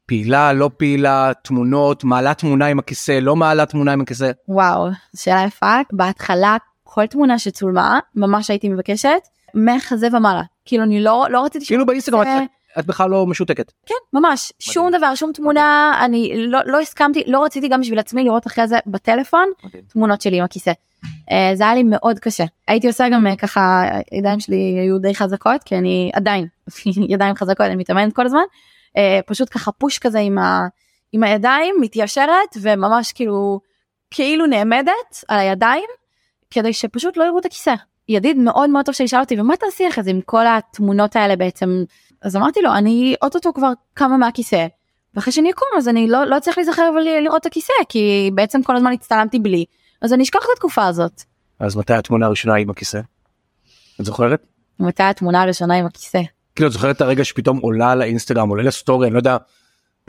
פעילה 0.09 0.53
לא 0.53 0.69
פעילה 0.77 1.31
תמונות 1.43 2.03
מעלה 2.03 2.33
תמונה 2.33 2.65
עם 2.65 2.79
הכיסא 2.79 3.11
לא 3.11 3.35
מעלה 3.35 3.65
תמונה 3.65 3.93
עם 3.93 4.01
הכיסא. 4.01 4.31
וואו 4.47 4.87
שאלה 5.15 5.43
יפה 5.47 5.79
בהתחלה 5.91 6.57
כל 6.83 7.05
תמונה 7.05 7.39
שצולמה 7.39 7.99
ממש 8.15 8.49
הייתי 8.49 8.69
מבקשת 8.69 9.27
מחזה 9.55 10.07
ומעלה 10.13 10.41
כאילו 10.65 10.83
אני 10.83 11.03
לא 11.03 11.27
לא 11.29 11.45
רציתי 11.45 11.65
כאילו 11.65 11.85
באינסטגרם 11.85 12.21
את, 12.21 12.27
את 12.79 12.85
בכלל 12.85 13.09
לא 13.09 13.25
משותקת 13.25 13.71
כן 13.85 13.95
ממש 14.13 14.53
מדהים. 14.61 14.73
שום 14.73 14.91
דבר 14.91 15.15
שום 15.15 15.31
תמונה 15.33 15.91
מדהים. 15.93 16.05
אני 16.05 16.47
לא 16.47 16.59
לא 16.65 16.79
הסכמתי 16.79 17.23
לא 17.27 17.43
רציתי 17.43 17.67
גם 17.67 17.81
בשביל 17.81 17.99
עצמי 17.99 18.23
לראות 18.23 18.47
אחרי 18.47 18.67
זה 18.67 18.77
בטלפון 18.87 19.45
מדהים. 19.63 19.83
תמונות 19.87 20.21
שלי 20.21 20.37
עם 20.37 20.43
הכיסא. 20.43 20.71
Uh, 21.01 21.33
זה 21.53 21.63
היה 21.63 21.75
לי 21.75 21.83
מאוד 21.83 22.19
קשה 22.19 22.45
הייתי 22.67 22.87
עושה 22.87 23.09
גם 23.09 23.27
uh, 23.27 23.35
ככה 23.35 23.83
ידיים 24.11 24.39
שלי 24.39 24.79
היו 24.81 24.99
די 24.99 25.15
חזקות 25.15 25.63
כי 25.63 25.75
אני 25.75 26.11
עדיין 26.13 26.47
ידיים 27.13 27.35
חזקות 27.35 27.65
אני 27.65 27.75
מתאמנת 27.75 28.13
כל 28.13 28.25
הזמן 28.25 28.39
אה, 28.39 28.45
פשוט 29.25 29.47
ככה 29.51 29.71
פוש 29.71 29.99
כזה 29.99 30.19
עם, 30.19 30.37
ה, 30.37 30.67
עם 31.11 31.23
הידיים 31.23 31.75
מתיישרת 31.81 32.57
וממש 32.61 33.11
כאילו 33.11 33.59
כאילו 34.11 34.45
נעמדת 34.45 35.23
על 35.27 35.39
הידיים 35.39 35.89
כדי 36.51 36.73
שפשוט 36.73 37.17
לא 37.17 37.23
יראו 37.23 37.39
את 37.39 37.45
הכיסא. 37.45 37.75
ידיד 38.09 38.37
מאוד 38.37 38.69
מאוד 38.69 38.85
טוב 38.85 38.95
שישאל 38.95 39.19
אותי 39.19 39.39
ומה 39.39 39.57
תעשי 39.57 39.87
לך 39.87 40.01
זה 40.01 40.09
עם 40.09 40.21
כל 40.21 40.47
התמונות 40.47 41.15
האלה 41.15 41.35
בעצם 41.35 41.83
אז 42.21 42.35
אמרתי 42.35 42.61
לו 42.61 42.73
אני 42.73 43.15
אוטוטו 43.21 43.53
כבר 43.53 43.71
קמה 43.93 44.17
מהכיסא 44.17 44.67
ואחרי 45.13 45.33
שאני 45.33 45.51
אקום 45.51 45.67
אז 45.77 45.87
אני 45.87 46.07
לא, 46.07 46.23
לא 46.25 46.39
צריך 46.39 46.57
להיזכר 46.57 46.89
ולראות 46.95 47.41
את 47.41 47.45
הכיסא 47.45 47.73
כי 47.89 48.31
בעצם 48.33 48.63
כל 48.63 48.75
הזמן 48.75 48.93
הצטלמתי 48.93 49.39
בלי 49.39 49.65
אז 50.01 50.13
אני 50.13 50.23
אשכח 50.23 50.39
את 50.39 50.49
התקופה 50.53 50.85
הזאת. 50.85 51.21
אז 51.59 51.75
מתי 51.75 51.93
התמונה 51.93 52.25
הראשונה 52.25 52.55
עם 52.55 52.69
הכיסא? 52.69 52.99
את 53.99 54.05
זוכרת? 54.05 54.45
מתי 54.79 55.03
התמונה 55.03 55.41
הראשונה 55.41 55.75
עם 55.75 55.85
הכיסא? 55.85 56.21
כאילו 56.59 56.67
את 56.67 56.73
זוכרת 56.73 56.95
את 56.95 57.01
הרגע 57.01 57.25
שפתאום 57.25 57.57
עולה 57.57 57.95
לאינסטגרם 57.95 58.49
עולה 58.49 58.63
לסטורי 58.63 59.07
אני 59.07 59.13
לא 59.13 59.19
יודע 59.19 59.37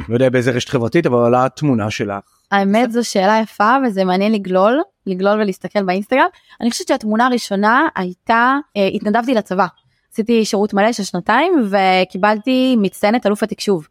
לא 0.09 0.15
יודע 0.15 0.31
באיזה 0.31 0.51
רשת 0.51 0.69
חברתית 0.69 1.07
אבל 1.07 1.17
עולה 1.17 1.49
תמונה 1.49 1.91
שלך. 1.91 2.25
האמת 2.51 2.93
זו 2.93 3.05
שאלה 3.05 3.41
יפה 3.43 3.77
וזה 3.87 4.05
מעניין 4.05 4.33
לגלול 4.33 4.81
לגלול 5.07 5.41
ולהסתכל 5.41 5.83
באינסטגרם 5.83 6.27
אני 6.61 6.71
חושבת 6.71 6.89
שהתמונה 6.89 7.27
הראשונה 7.27 7.89
הייתה 7.97 8.57
אה, 8.77 8.87
התנדבתי 8.87 9.35
לצבא 9.35 9.67
עשיתי 10.13 10.45
שירות 10.45 10.75
מלא 10.75 10.93
של 10.93 11.03
שנתיים 11.03 11.53
וקיבלתי 11.71 12.77
מצטיינת 12.79 13.27
אלוף 13.27 13.43
התקשוב. 13.43 13.89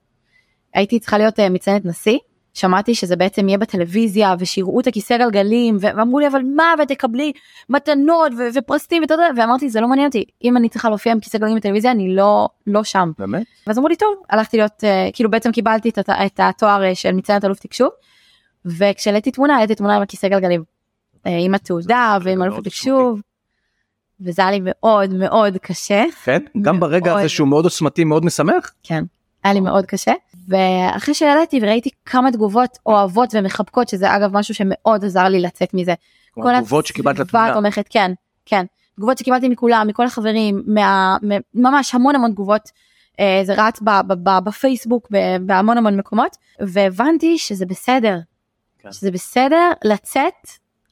הייתי 0.73 0.99
צריכה 0.99 1.17
להיות 1.17 1.39
אה, 1.39 1.49
מצטיינת 1.49 1.85
נשיא 1.85 2.17
שמעתי 2.53 2.95
שזה 2.95 3.15
בעצם 3.15 3.47
יהיה 3.47 3.57
בטלוויזיה 3.57 4.35
ושיראו 4.39 4.79
את 4.79 4.87
הכיסא 4.87 5.17
גלגלים 5.17 5.77
ואמרו 5.79 6.19
לי 6.19 6.27
אבל 6.27 6.41
מה 6.55 6.73
ותקבלי 6.83 7.31
מתנות 7.69 8.31
ו- 8.37 8.47
ופרסים 8.55 9.01
ואתה 9.01 9.13
יודע 9.13 9.27
ואמרתי 9.37 9.69
זה 9.69 9.81
לא 9.81 9.87
מעניין 9.87 10.07
אותי 10.07 10.23
אם 10.43 10.57
אני 10.57 10.69
צריכה 10.69 10.89
להופיע 10.89 11.11
עם 11.11 11.19
כיסא 11.19 11.37
גלגלים 11.37 11.57
בטלוויזיה 11.57 11.91
אני 11.91 12.15
לא 12.15 12.49
לא 12.67 12.83
שם. 12.83 13.11
באמת? 13.19 13.43
ואז 13.67 13.77
אמרו 13.77 13.87
לי 13.87 13.95
טוב 13.95 14.15
הלכתי 14.29 14.57
להיות 14.57 14.83
uh, 14.83 15.13
כאילו 15.13 15.29
בעצם 15.29 15.51
קיבלתי 15.51 15.89
את, 15.89 15.99
את 15.99 16.39
התואר 16.43 16.91
uh, 16.91 16.95
של 16.95 17.11
מציינת 17.11 17.45
אלוף 17.45 17.59
תקשוב 17.59 17.89
וכשהעליתי 18.65 19.31
תמונה 19.31 19.55
העליתי 19.55 19.75
תמונה 19.75 19.95
עם 19.95 20.01
הכיסא 20.01 20.27
גלגלים 20.27 20.63
uh, 21.15 21.29
עם 21.39 21.55
התעודה 21.55 22.17
ועם 22.23 22.43
אלוף 22.43 22.57
התקשוב. 22.57 23.21
וזה 24.21 24.41
היה 24.41 24.51
לי 24.51 24.59
מאוד 24.63 25.13
מאוד 25.13 25.57
קשה 25.57 26.03
כן? 26.23 26.41
גם 26.61 26.79
ברגע. 26.79 27.19
הזה 27.19 27.29
שהוא 27.29 27.47
מאוד 27.47 27.63
עוצמתי 27.63 28.03
מאוד 28.03 28.25
משמח? 28.25 28.73
כן 28.83 29.03
היה 29.43 29.53
לי 29.53 29.59
מאוד 29.59 29.85
קשה 29.85 30.13
ואחרי 30.47 31.13
שהעליתי 31.13 31.59
וראיתי 31.61 31.89
כמה 32.05 32.31
תגובות 32.31 32.77
אוהבות 32.85 33.29
ומחבקות 33.33 33.89
שזה 33.89 34.15
אגב 34.15 34.37
משהו 34.37 34.53
שמאוד 34.53 35.05
עזר 35.05 35.23
לי 35.23 35.39
לצאת 35.39 35.73
מזה. 35.73 35.93
כלומר, 36.33 36.51
התגובות 36.51 36.85
שקיבלת 36.85 37.19
לתמונה. 37.19 37.49
התומכת 37.49 37.85
כן 37.89 38.11
כן 38.45 38.65
תגובות 38.95 39.17
שקיבלתי 39.17 39.49
מכולם 39.49 39.87
מכל 39.87 40.05
החברים 40.05 40.63
מה, 40.67 41.17
ממש 41.53 41.95
המון 41.95 42.15
המון 42.15 42.31
תגובות. 42.31 42.69
אה, 43.19 43.41
זה 43.43 43.53
רץ 43.57 43.79
ב- 43.81 44.01
ב- 44.07 44.29
ב- 44.29 44.43
בפייסבוק 44.43 45.07
בהמון 45.41 45.77
המון 45.77 45.97
מקומות 45.97 46.37
והבנתי 46.59 47.37
שזה 47.37 47.65
בסדר. 47.65 48.17
כן. 48.79 48.91
שזה 48.91 49.11
בסדר 49.11 49.71
לצאת 49.83 50.33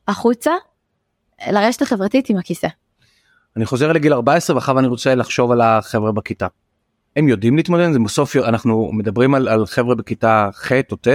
החוצה 0.08 0.52
לרשת 1.48 1.82
החברתית 1.82 2.30
עם 2.30 2.38
הכיסא. 2.38 2.68
אני 3.58 3.66
חוזר 3.66 3.92
לגיל 3.92 4.14
14 4.14 4.56
ואחר 4.56 4.80
אני 4.80 4.88
רוצה 4.88 5.16
לחשוב 5.16 5.52
על 5.52 5.62
החבר'ה 5.62 6.12
בכיתה. 6.12 6.48
הם 7.18 7.28
יודעים 7.28 7.58
להתמודד 7.58 7.86
עם 7.86 7.94
זה 7.94 8.00
בסוף 8.00 8.36
אנחנו 8.36 8.90
מדברים 8.94 9.36
על, 9.36 9.48
על 9.48 9.66
חבר'ה 9.66 9.96
בכיתה 9.96 10.50
ח' 10.54 10.72
או 10.92 10.98
ט'. 10.98 11.08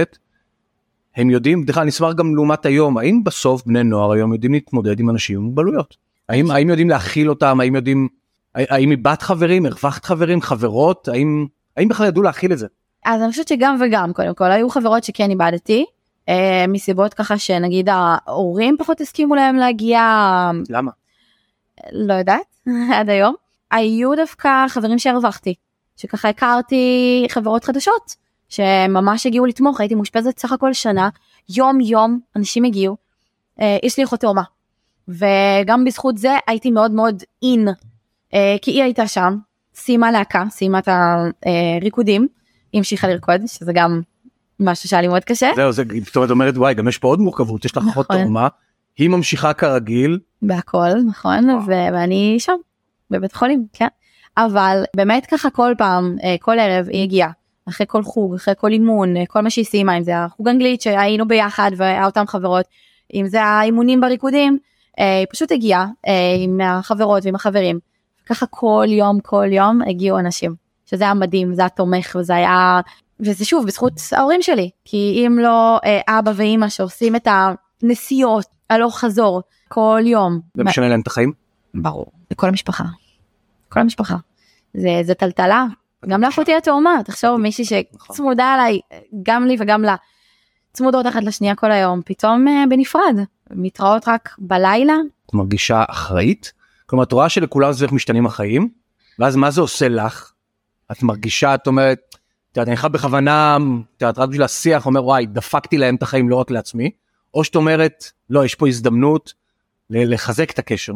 הם 1.15 1.29
יודעים, 1.29 1.63
דרך 1.63 1.75
אגב 1.77 1.81
אני 1.81 1.89
אשמח 1.89 2.13
גם 2.13 2.35
לעומת 2.35 2.65
היום 2.65 2.97
האם 2.97 3.23
בסוף 3.23 3.65
בני 3.65 3.83
נוער 3.83 4.11
היום 4.11 4.33
יודעים 4.33 4.53
להתמודד 4.53 4.99
עם 4.99 5.09
אנשים 5.09 5.37
עם 5.37 5.43
מוגבלויות. 5.43 5.97
האם, 6.29 6.51
האם 6.51 6.69
יודעים 6.69 6.89
להכיל 6.89 7.29
אותם 7.29 7.59
האם 7.59 7.75
יודעים 7.75 8.07
האם 8.55 8.91
איבדת 8.91 9.21
חברים 9.21 9.65
הרווחת 9.65 10.05
חברים 10.05 10.41
חברות 10.41 11.07
האם 11.07 11.45
האם 11.77 11.87
בכלל 11.87 12.07
ידעו 12.07 12.23
להכיל 12.23 12.53
את 12.53 12.57
זה. 12.57 12.67
אז 13.05 13.21
אני 13.21 13.31
חושבת 13.31 13.47
שגם 13.47 13.77
וגם 13.81 14.13
קודם 14.13 14.33
כל 14.33 14.51
היו 14.51 14.69
חברות 14.69 15.03
שכן 15.03 15.29
איבדתי 15.29 15.85
אה, 16.29 16.65
מסיבות 16.67 17.13
ככה 17.13 17.37
שנגיד 17.37 17.89
ההורים 17.89 18.75
פחות 18.79 19.01
הסכימו 19.01 19.35
להם 19.35 19.55
להגיע 19.55 20.01
למה? 20.69 20.91
לא 21.91 22.13
יודעת 22.13 22.55
עד 22.97 23.09
היום 23.09 23.35
היו 23.71 24.15
דווקא 24.15 24.67
חברים 24.67 24.99
שהרווחתי 24.99 25.53
שככה 25.97 26.29
הכרתי 26.29 27.25
חברות 27.29 27.63
חדשות 27.63 28.15
שממש 28.49 29.25
הגיעו 29.25 29.45
לתמוך 29.45 29.79
הייתי 29.79 29.95
מאושפזת 29.95 30.39
סך 30.39 30.51
הכל 30.51 30.73
שנה 30.73 31.09
יום 31.49 31.81
יום 31.81 32.19
אנשים 32.35 32.63
הגיעו 32.63 32.97
אה, 33.61 33.77
יש 33.83 33.97
לי 33.97 34.03
אחות 34.03 34.19
תאומה. 34.19 34.43
וגם 35.07 35.85
בזכות 35.85 36.17
זה 36.17 36.37
הייתי 36.47 36.71
מאוד 36.71 36.91
מאוד 36.91 37.23
אין 37.43 37.67
אה, 38.33 38.55
כי 38.61 38.71
היא 38.71 38.83
הייתה 38.83 39.07
שם 39.07 39.37
סיימה 39.75 40.11
להקה 40.11 40.43
סיימה 40.49 40.79
את 40.79 40.87
הריקודים 41.81 42.27
היא 42.71 42.79
המשיכה 42.79 43.07
לרקוד 43.07 43.41
שזה 43.47 43.71
גם 43.75 44.01
משהו 44.59 44.89
שהיה 44.89 45.01
לי 45.01 45.07
מאוד 45.07 45.23
קשה. 45.23 45.51
זהו 45.55 45.71
זה 45.71 45.83
פתאום 46.05 46.25
את 46.25 46.29
אומרת 46.29 46.57
וואי 46.57 46.73
גם 46.73 46.87
יש 46.87 46.97
פה 46.97 47.07
עוד 47.07 47.19
מורכבות 47.19 47.65
יש 47.65 47.77
לך 47.77 47.83
אחות 47.91 48.11
נכון. 48.11 48.23
תאומה. 48.23 48.47
היא 48.97 49.09
ממשיכה 49.09 49.53
כרגיל. 49.53 50.19
בהכל 50.41 50.93
נכון. 51.05 51.49
ו- 51.49 51.93
ואני 51.93 52.35
שם 52.39 52.55
בבית 53.11 53.33
חולים 53.33 53.65
כן 53.73 53.87
אבל 54.37 54.83
באמת 54.95 55.25
ככה 55.25 55.49
כל 55.49 55.73
פעם 55.77 56.15
אה, 56.23 56.35
כל 56.39 56.59
ערב 56.59 56.87
היא 56.89 57.03
הגיעה. 57.03 57.31
אחרי 57.69 57.87
כל 57.89 58.03
חוג 58.03 58.35
אחרי 58.35 58.53
כל 58.57 58.71
אימון 58.71 59.17
אה, 59.17 59.23
כל 59.27 59.41
מה 59.41 59.49
שהיא 59.49 59.65
סיימה 59.65 59.97
אם 59.97 60.03
זה 60.03 60.17
החוג 60.17 60.47
אנגלית 60.47 60.81
שהיינו 60.81 61.27
ביחד 61.27 61.71
והיה 61.77 62.05
אותם 62.05 62.23
חברות 62.27 62.65
אם 63.13 63.27
זה 63.27 63.43
האימונים 63.43 64.01
בריקודים 64.01 64.57
אה, 64.99 65.19
היא 65.19 65.27
פשוט 65.31 65.51
הגיעה 65.51 65.87
עם 66.43 66.61
החברות 66.61 67.25
ועם 67.25 67.35
החברים. 67.35 67.79
ככה 68.25 68.45
כל 68.49 68.85
יום 68.89 69.19
כל 69.19 69.45
יום 69.51 69.81
הגיעו 69.81 70.19
אנשים 70.19 70.55
שזה 70.85 71.03
היה 71.03 71.13
מדהים 71.13 71.53
זה 71.53 71.61
היה 71.61 71.69
תומך 71.69 72.15
וזה 72.19 72.35
היה 72.35 72.81
וזה 73.19 73.45
שוב 73.45 73.65
בזכות 73.65 73.93
ההורים 74.11 74.41
שלי 74.41 74.69
כי 74.85 75.23
אם 75.27 75.39
לא 75.39 75.79
אה, 75.85 76.19
אבא 76.19 76.31
ואימא 76.35 76.69
שעושים 76.69 77.15
את 77.15 77.27
הנסיעות 77.27 78.45
הלוך 78.69 78.99
חזור 78.99 79.41
כל 79.67 80.01
יום. 80.05 80.39
זה 80.57 80.63
משנה 80.63 80.89
להם 80.89 81.01
את 81.01 81.07
החיים. 81.07 81.33
ברור. 81.73 82.11
לכל 82.31 82.47
המשפחה 82.47 82.83
כל 83.73 83.79
המשפחה 83.79 84.15
זה 84.73 85.01
זה 85.03 85.13
טלטלה 85.13 85.65
גם 86.07 86.21
לאחותי 86.21 86.55
התאומה 86.55 87.01
תחשוב 87.05 87.37
מישהי 87.37 87.83
נכון. 87.93 88.15
שצמודה 88.15 88.55
אליי 88.55 88.79
גם 89.23 89.45
לי 89.45 89.55
וגם 89.59 89.81
לה 89.81 89.95
צמודות 90.73 91.07
אחת 91.07 91.23
לשנייה 91.23 91.55
כל 91.55 91.71
היום 91.71 92.01
פתאום 92.05 92.47
אה, 92.47 92.63
בנפרד 92.69 93.15
מתראות 93.51 94.07
רק 94.07 94.35
בלילה 94.37 94.95
את 95.25 95.33
מרגישה 95.33 95.83
אחראית? 95.87 96.53
כלומר 96.85 97.03
את 97.03 97.11
רואה 97.11 97.29
שלכולם 97.29 97.73
זה 97.73 97.85
איך 97.85 97.93
משתנים 97.93 98.25
החיים 98.25 98.69
ואז 99.19 99.35
מה 99.35 99.51
זה 99.51 99.61
עושה 99.61 99.87
לך? 99.89 100.31
את 100.91 101.03
מרגישה 101.03 101.55
את 101.55 101.67
אומרת 101.67 102.15
את 102.51 102.57
יודעת, 102.57 102.67
אני 102.67 102.77
חייב 102.77 102.93
בכוונה 102.93 103.57
את 103.97 104.01
יודעת, 104.01 104.17
רק 104.17 104.29
בשביל 104.29 104.43
השיח 104.43 104.85
אומר 104.85 105.05
וואי 105.05 105.25
דפקתי 105.25 105.77
להם 105.77 105.95
את 105.95 106.03
החיים 106.03 106.29
לא 106.29 106.35
רק 106.35 106.51
לעצמי 106.51 106.91
או 107.33 107.43
שאת 107.43 107.55
אומרת 107.55 108.03
לא 108.29 108.45
יש 108.45 108.55
פה 108.55 108.67
הזדמנות 108.67 109.33
לחזק 109.89 110.51
את 110.51 110.59
הקשר 110.59 110.93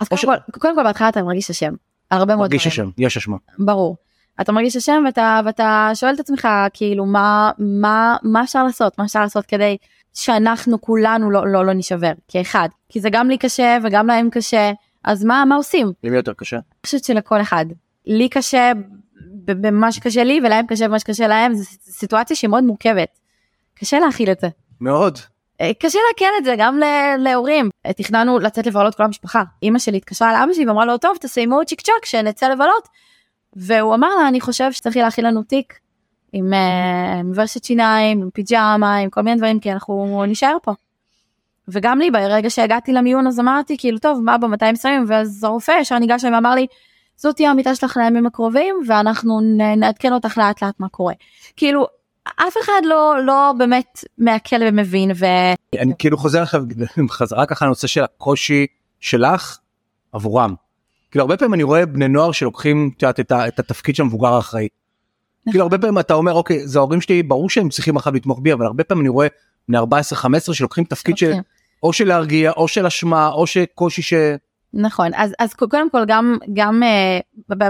אז 0.00 0.08
קודם 0.08 0.22
כל 0.52 0.58
קודם 0.58 0.74
כל 0.74 0.82
בהתחלה 0.82 1.08
אתה 1.08 1.22
מרגיש 1.22 1.50
אשם 1.50 1.74
הרבה 2.10 2.36
מאוד 2.36 2.48
מרגיש 2.48 2.66
דברים 2.66 2.90
השם 2.90 3.02
יש 3.02 3.16
אשמה 3.16 3.36
ברור 3.58 3.96
אתה 4.40 4.52
מרגיש 4.52 4.76
אשם 4.76 5.02
ואתה 5.06 5.40
ואתה 5.44 5.90
שואל 5.94 6.14
את 6.14 6.20
עצמך 6.20 6.48
כאילו 6.72 7.06
מה 7.06 7.50
מה 7.58 8.16
מה 8.22 8.42
אפשר 8.42 8.64
לעשות 8.64 8.98
מה 8.98 9.04
אפשר 9.04 9.20
לעשות 9.20 9.46
כדי 9.46 9.76
שאנחנו 10.14 10.80
כולנו 10.80 11.30
לא 11.30 11.46
לא 11.46 11.64
לא 11.64 11.72
נשבר 11.72 12.12
כאחד 12.28 12.68
כי 12.88 13.00
זה 13.00 13.10
גם 13.10 13.28
לי 13.28 13.38
קשה 13.38 13.78
וגם 13.84 14.06
להם 14.06 14.30
קשה 14.30 14.72
אז 15.04 15.24
מה 15.24 15.44
מה 15.48 15.56
עושים 15.56 15.92
למי 16.04 16.16
יותר 16.16 16.32
קשה? 16.32 16.56
אני 16.56 16.86
חושבת 16.86 17.04
שלכל 17.04 17.40
אחד. 17.40 17.66
לי 18.06 18.28
קשה 18.28 18.72
במה 19.44 19.92
שקשה 19.92 20.24
לי 20.24 20.40
ולהם 20.44 20.66
קשה 20.66 20.88
במה 20.88 20.98
שקשה 20.98 21.28
להם 21.28 21.54
זו 21.54 21.64
סיטואציה 21.82 22.36
שהיא 22.36 22.50
מאוד 22.50 22.64
מורכבת. 22.64 23.18
קשה 23.74 23.98
להכיל 23.98 24.30
את 24.30 24.40
זה. 24.40 24.48
מאוד. 24.80 25.18
אה, 25.60 25.70
קשה 25.78 25.98
לעכל 26.08 26.32
את 26.38 26.44
זה 26.44 26.54
גם 26.58 26.80
להורים. 27.18 27.70
אה, 27.86 27.92
תכננו 27.92 28.38
לצאת 28.38 28.66
לבלות 28.66 28.94
כל 28.94 29.02
המשפחה. 29.02 29.42
אימא 29.62 29.78
שלי 29.78 29.96
התקשרה 29.96 30.32
לאבא 30.32 30.52
שלי 30.52 30.66
ואמרה 30.66 30.84
לו 30.84 30.98
טוב 30.98 31.16
תסיימו 31.20 31.64
צ'יק 31.66 31.80
צ'אק 31.80 32.04
שנצא 32.04 32.48
לבלות. 32.48 32.88
והוא 33.56 33.94
אמר 33.94 34.08
לה 34.20 34.28
אני 34.28 34.40
חושב 34.40 34.72
שצריך 34.72 34.96
להכין 34.96 35.24
לנו 35.24 35.42
תיק 35.42 35.78
עם 36.32 36.52
אה, 36.54 37.22
מברשת 37.22 37.64
שיניים 37.64 38.22
עם 38.22 38.30
פיג'מה 38.30 38.96
עם 38.96 39.10
כל 39.10 39.20
מיני 39.20 39.36
דברים 39.36 39.60
כי 39.60 39.72
אנחנו 39.72 40.24
נישאר 40.28 40.56
פה. 40.62 40.72
וגם 41.68 41.98
לי 41.98 42.10
ברגע 42.10 42.50
שהגעתי 42.50 42.92
למיון 42.92 43.26
אז 43.26 43.40
אמרתי 43.40 43.76
כאילו 43.78 43.98
טוב 43.98 44.20
מה 44.24 44.38
במתי 44.38 44.72
מסיימים 44.72 45.04
ואז 45.08 45.44
הרופא 45.44 45.72
ישר 45.80 45.98
ניגש 45.98 46.24
אליי 46.24 46.34
ואמר 46.34 46.54
לי 46.54 46.66
זאת 47.16 47.36
תהיה 47.36 47.50
המיטה 47.50 47.74
שלך 47.74 47.96
לימים 47.96 48.26
הקרובים 48.26 48.76
ואנחנו 48.86 49.40
נעדכן 49.76 50.12
אותך 50.12 50.38
לאט 50.38 50.62
לאט 50.62 50.74
מה 50.80 50.88
קורה. 50.88 51.14
כאילו 51.56 51.86
אף 52.28 52.54
אחד 52.64 52.80
לא 52.84 53.14
לא 53.26 53.52
באמת 53.58 54.04
מעכל 54.18 54.56
ומבין 54.60 55.10
ו... 55.14 55.24
אני 55.80 55.92
כאילו 55.98 56.16
חוזר 56.18 56.42
עכשיו 56.42 56.62
חזרה 57.10 57.46
ככה 57.46 57.66
לנושא 57.66 57.86
של 57.86 58.04
הקושי 58.04 58.66
שלך 59.00 59.58
עבורם. 60.12 60.54
כאילו 61.10 61.22
הרבה 61.22 61.36
פעמים 61.36 61.54
אני 61.54 61.62
רואה 61.62 61.86
בני 61.86 62.08
נוער 62.08 62.32
שלוקחים 62.32 62.90
את, 62.96 63.04
את, 63.20 63.32
את 63.48 63.58
התפקיד 63.58 63.96
של 63.96 64.02
המבוגר 64.02 64.28
האחראי. 64.28 64.68
כאילו 65.50 65.62
הרבה 65.62 65.78
פעמים 65.78 65.98
אתה 65.98 66.14
אומר 66.14 66.32
אוקיי 66.32 66.66
זה 66.68 66.78
ההורים 66.78 67.00
שלי 67.00 67.22
ברור 67.22 67.50
שהם 67.50 67.68
צריכים 67.68 67.96
עכשיו 67.96 68.12
לתמוך 68.14 68.38
בי 68.42 68.52
אבל 68.52 68.66
הרבה 68.66 68.84
פעמים 68.84 69.00
אני 69.02 69.08
רואה 69.08 69.26
בני 69.68 69.78
14-15 69.78 69.82
שלוקחים 70.52 70.84
תפקיד 70.84 71.16
של 71.18 71.26
לוקחים. 71.26 71.42
או 71.82 71.92
של 71.92 72.08
להרגיע 72.08 72.50
או 72.50 72.68
של 72.68 72.86
אשמה 72.86 73.28
או 73.28 73.46
שקושי 73.46 74.02
ש... 74.02 74.14
נכון 74.74 75.10
אז 75.14 75.34
אז 75.38 75.54
קודם 75.54 75.90
כל 75.90 76.04
גם 76.06 76.38
גם 76.52 76.82
אה, 76.82 77.18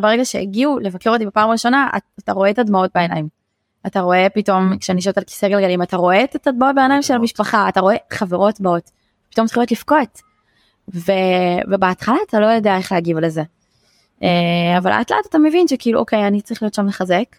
ברגע 0.01 0.25
שהגיעו 0.25 0.79
לבקר 0.79 1.11
אותי 1.11 1.27
בפעם 1.27 1.49
הראשונה 1.49 1.91
את- 1.97 2.03
אתה 2.25 2.33
רואה 2.33 2.51
את 2.51 2.59
הדמעות 2.59 2.91
בעיניים. 2.95 3.40
אתה 3.87 4.01
רואה 4.01 4.27
פתאום 4.35 4.79
כשאני 4.79 4.99
יושבת 4.99 5.19
על 5.19 5.25
כיסא 5.25 5.49
גלגלים 5.49 5.83
אתה 5.83 5.97
רואה 5.97 6.25
את 6.25 6.47
הדמעות 6.47 6.75
בעיניים 6.75 7.03
של. 7.03 7.15
המשפחה 7.15 7.69
אתה 7.69 7.81
רואה 7.81 7.97
חברות 8.13 8.61
באות 8.61 8.91
פתאום 9.31 9.45
מתחילות 9.45 9.73
לבכות. 9.73 10.21
ו... 10.95 11.13
ובהתחלה 11.71 12.17
אתה 12.29 12.41
לא 12.41 12.47
יודע 12.47 12.77
איך 12.77 12.93
להגיב 12.93 13.19
לזה. 13.19 13.43
אה, 14.23 14.79
אבל 14.79 14.91
לאט 14.91 15.11
לאט 15.11 15.27
אתה 15.29 15.39
מבין 15.39 15.69
שכאילו 15.69 16.01
אוקיי 16.01 16.27
אני 16.27 16.41
צריך 16.41 16.63
להיות 16.63 16.75
שם 16.75 16.87
לחזק. 16.87 17.37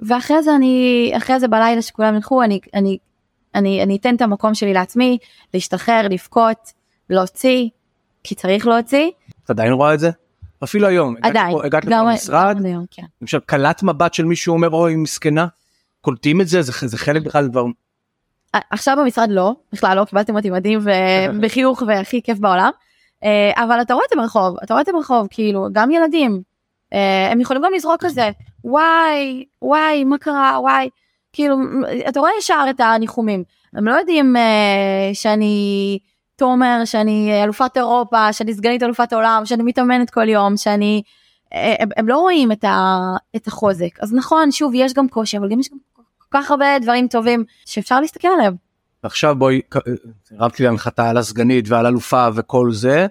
ואחרי 0.00 0.42
זה 0.42 0.54
אני 0.56 1.12
אחרי 1.16 1.40
זה 1.40 1.48
בלילה 1.48 1.82
שכולם 1.82 2.14
ילכו 2.14 2.42
אני 2.42 2.60
אני 2.74 2.98
אני, 3.54 3.82
אני 3.82 3.96
אתן 3.96 4.14
את 4.14 4.22
המקום 4.22 4.54
שלי 4.54 4.72
לעצמי, 4.72 5.18
להשתחרר, 5.54 6.08
לבכות, 6.08 6.72
להוציא, 7.10 7.68
כי 8.24 8.34
צריך 8.34 8.66
להוציא. 8.66 9.10
את 9.44 9.50
עדיין 9.50 9.72
רואה 9.72 9.94
את 9.94 10.00
זה? 10.00 10.10
אפילו 10.64 10.86
היום. 10.86 11.14
עדיין. 11.22 11.56
הגעת 11.64 11.84
לפה 11.84 12.02
למשרד, 12.02 12.56
כן. 12.90 13.02
למשל 13.20 13.38
קלט 13.46 13.82
מבט 13.82 14.14
של 14.14 14.24
מישהו 14.24 14.54
אומר 14.54 14.70
אוי 14.70 14.96
מסכנה? 14.96 15.46
קולטים 16.02 16.40
את 16.40 16.48
זה? 16.48 16.62
זה 16.62 16.72
זה 16.82 16.98
חלק 16.98 17.22
בכלל 17.22 17.46
דבר. 17.46 17.64
עכשיו 18.70 18.96
במשרד 19.00 19.28
לא, 19.30 19.54
בכלל 19.72 19.96
לא, 19.96 20.04
קיבלתם 20.04 20.36
אותי 20.36 20.50
מדהים 20.50 20.80
ובחיוך 20.82 21.82
והכי 21.86 22.22
כיף 22.22 22.38
בעולם. 22.38 22.70
אה, 23.24 23.64
אבל 23.64 23.82
אתה 23.82 23.94
רואה 23.94 24.04
את 24.04 24.10
זה 24.10 24.16
ברחוב, 24.16 24.56
אתה 24.64 24.74
רואה 24.74 24.80
את 24.80 24.86
זה 24.86 24.92
ברחוב, 24.92 25.26
כאילו, 25.30 25.68
גם 25.72 25.90
ילדים, 25.90 26.42
אה, 26.92 27.28
הם 27.32 27.40
יכולים 27.40 27.62
גם 27.62 27.72
לזרוק 27.74 28.04
כזה, 28.04 28.30
וואי, 28.64 29.44
וואי, 29.62 30.04
מה 30.04 30.18
קרה, 30.18 30.58
וואי, 30.60 30.88
כאילו, 31.32 31.56
אתה 32.08 32.20
רואה 32.20 32.30
ישר 32.38 32.64
את 32.70 32.80
הניחומים. 32.80 33.44
הם 33.74 33.88
לא 33.88 33.94
יודעים 33.94 34.36
אה, 34.36 35.10
שאני 35.12 35.98
תומר, 36.36 36.84
שאני 36.84 37.42
אלופת 37.44 37.76
אירופה, 37.76 38.32
שאני 38.32 38.54
סגנית 38.54 38.82
אלופת 38.82 39.12
העולם, 39.12 39.42
שאני 39.44 39.62
מתאמנת 39.62 40.10
כל 40.10 40.28
יום, 40.28 40.56
שאני... 40.56 41.02
הם, 41.52 41.88
הם 41.96 42.08
לא 42.08 42.18
רואים 42.18 42.52
את, 42.52 42.64
ה, 42.64 42.98
את 43.36 43.46
החוזק. 43.46 44.00
אז 44.00 44.14
נכון, 44.14 44.50
שוב, 44.50 44.72
יש 44.74 44.94
גם 44.94 45.08
קושי, 45.08 45.38
אבל 45.38 45.48
גם 45.48 45.60
יש 45.60 45.68
גם 45.70 45.78
כך 46.32 46.50
הרבה 46.50 46.78
דברים 46.82 47.08
טובים 47.08 47.44
שאפשר 47.64 48.00
להסתכל 48.00 48.28
עליהם. 48.28 48.54
עכשיו 49.02 49.34
בואי, 49.36 49.60
הרמתי 50.38 50.62
להנחתה 50.62 51.10
על 51.10 51.16
הסגנית 51.16 51.68
ועל 51.68 51.86
אלופה 51.86 52.28
וכל 52.34 52.72
זה, 52.72 53.06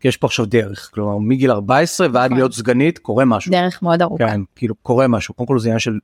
כי 0.00 0.08
יש 0.08 0.16
פה 0.16 0.26
עכשיו 0.26 0.46
דרך, 0.46 0.90
כלומר 0.94 1.18
מגיל 1.18 1.50
14 1.50 2.06
ועד 2.12 2.24
נכון. 2.24 2.36
להיות 2.36 2.52
סגנית 2.52 2.98
קורה 2.98 3.24
משהו. 3.24 3.52
דרך 3.52 3.82
מאוד 3.82 4.02
ארוכה. 4.02 4.28
כן, 4.28 4.40
כאילו 4.56 4.74
קורה 4.74 5.08
משהו, 5.08 5.34
קודם 5.34 5.46
כל 5.46 5.58
זה 5.58 5.68
עניין 5.68 5.78
של, 5.78 5.98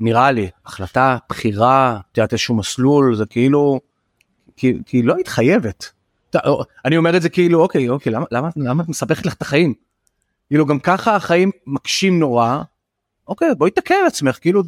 נראה 0.00 0.30
לי, 0.32 0.50
החלטה, 0.66 1.16
בחירה, 1.28 1.98
את 2.12 2.18
יודעת 2.18 2.32
איזשהו 2.32 2.54
מסלול, 2.54 3.16
זה 3.16 3.26
כאילו, 3.26 3.80
כי, 4.56 4.78
כי 4.86 5.02
לא 5.02 5.14
היית 5.14 5.28
חייבת. 5.28 5.92
אתה- 6.30 6.38
אני 6.84 6.96
אומר 6.96 7.16
את 7.16 7.22
זה 7.22 7.28
כאילו, 7.28 7.62
אוקיי, 7.62 7.88
אוקיי, 7.88 8.12
למה, 8.12 8.24
למה, 8.30 8.48
למה 8.56 8.82
את 8.82 8.88
מסבכת 8.88 9.26
לך 9.26 9.34
את 9.34 9.42
החיים? 9.42 9.74
כאילו 10.48 10.66
גם 10.66 10.78
ככה 10.78 11.16
החיים 11.16 11.50
מקשים 11.66 12.18
נורא, 12.20 12.62
אוקיי, 13.28 13.48
בואי 13.58 13.70
תקן 13.70 13.94
על 14.00 14.06
עצמך, 14.06 14.38
כאילו 14.40 14.62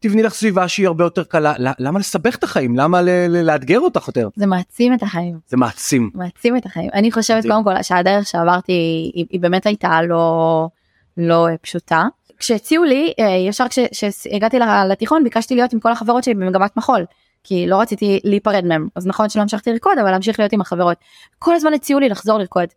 תבני 0.00 0.22
לך 0.22 0.34
סביבה 0.34 0.68
שהיא 0.68 0.86
הרבה 0.86 1.04
יותר 1.04 1.24
קלה, 1.24 1.54
למה 1.58 1.98
לסבך 1.98 2.36
את 2.36 2.44
החיים? 2.44 2.76
למה 2.76 3.02
לאתגר 3.28 3.80
אותך 3.80 4.08
יותר? 4.08 4.28
זה 4.36 4.46
מעצים 4.46 4.94
את 4.94 5.02
החיים, 5.02 5.38
זה 5.48 5.56
מעצים. 5.56 6.10
מעצים 6.14 6.56
את 6.56 6.66
החיים. 6.66 6.90
אני 6.94 7.12
חושבת. 7.12 7.42
קודם 7.42 7.64
כל 7.64 7.82
שהדרך 7.82 8.26
שעברתי 8.26 8.72
היא, 8.72 9.26
היא 9.30 9.40
באמת 9.40 9.66
הייתה 9.66 10.02
לא, 10.02 10.68
לא 11.16 11.48
אה, 11.48 11.56
פשוטה. 11.56 12.04
כשהציעו 12.38 12.84
לי, 12.84 13.12
אה, 13.20 13.28
ישר 13.48 13.66
כשהגעתי 13.68 14.58
לתיכון 14.88 15.24
ביקשתי 15.24 15.54
להיות 15.54 15.72
עם 15.72 15.80
כל 15.80 15.92
החברות 15.92 16.24
שלי 16.24 16.34
במגמת 16.34 16.76
מחול. 16.76 17.04
כי 17.44 17.66
לא 17.66 17.80
רציתי 17.80 18.20
להיפרד 18.24 18.64
מהם 18.64 18.88
אז 18.94 19.06
נכון 19.06 19.28
שלא 19.28 19.42
המשכתי 19.42 19.72
לרקוד 19.72 19.98
אבל 19.98 20.10
להמשיך 20.10 20.38
להיות 20.38 20.52
עם 20.52 20.60
החברות. 20.60 20.96
כל 21.38 21.54
הזמן 21.54 21.72
הציעו 21.74 22.00
לי 22.00 22.08
לחזור 22.08 22.38
לרקוד. 22.38 22.68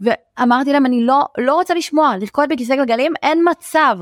ואמרתי 0.00 0.72
להם 0.72 0.86
אני 0.86 1.06
לא 1.06 1.24
לא 1.38 1.54
רוצה 1.54 1.74
לשמוע 1.74 2.16
לרקוד 2.20 2.48
בכיסא 2.48 2.76
גלגלים 2.76 3.12
אין 3.22 3.44
מצב. 3.50 3.98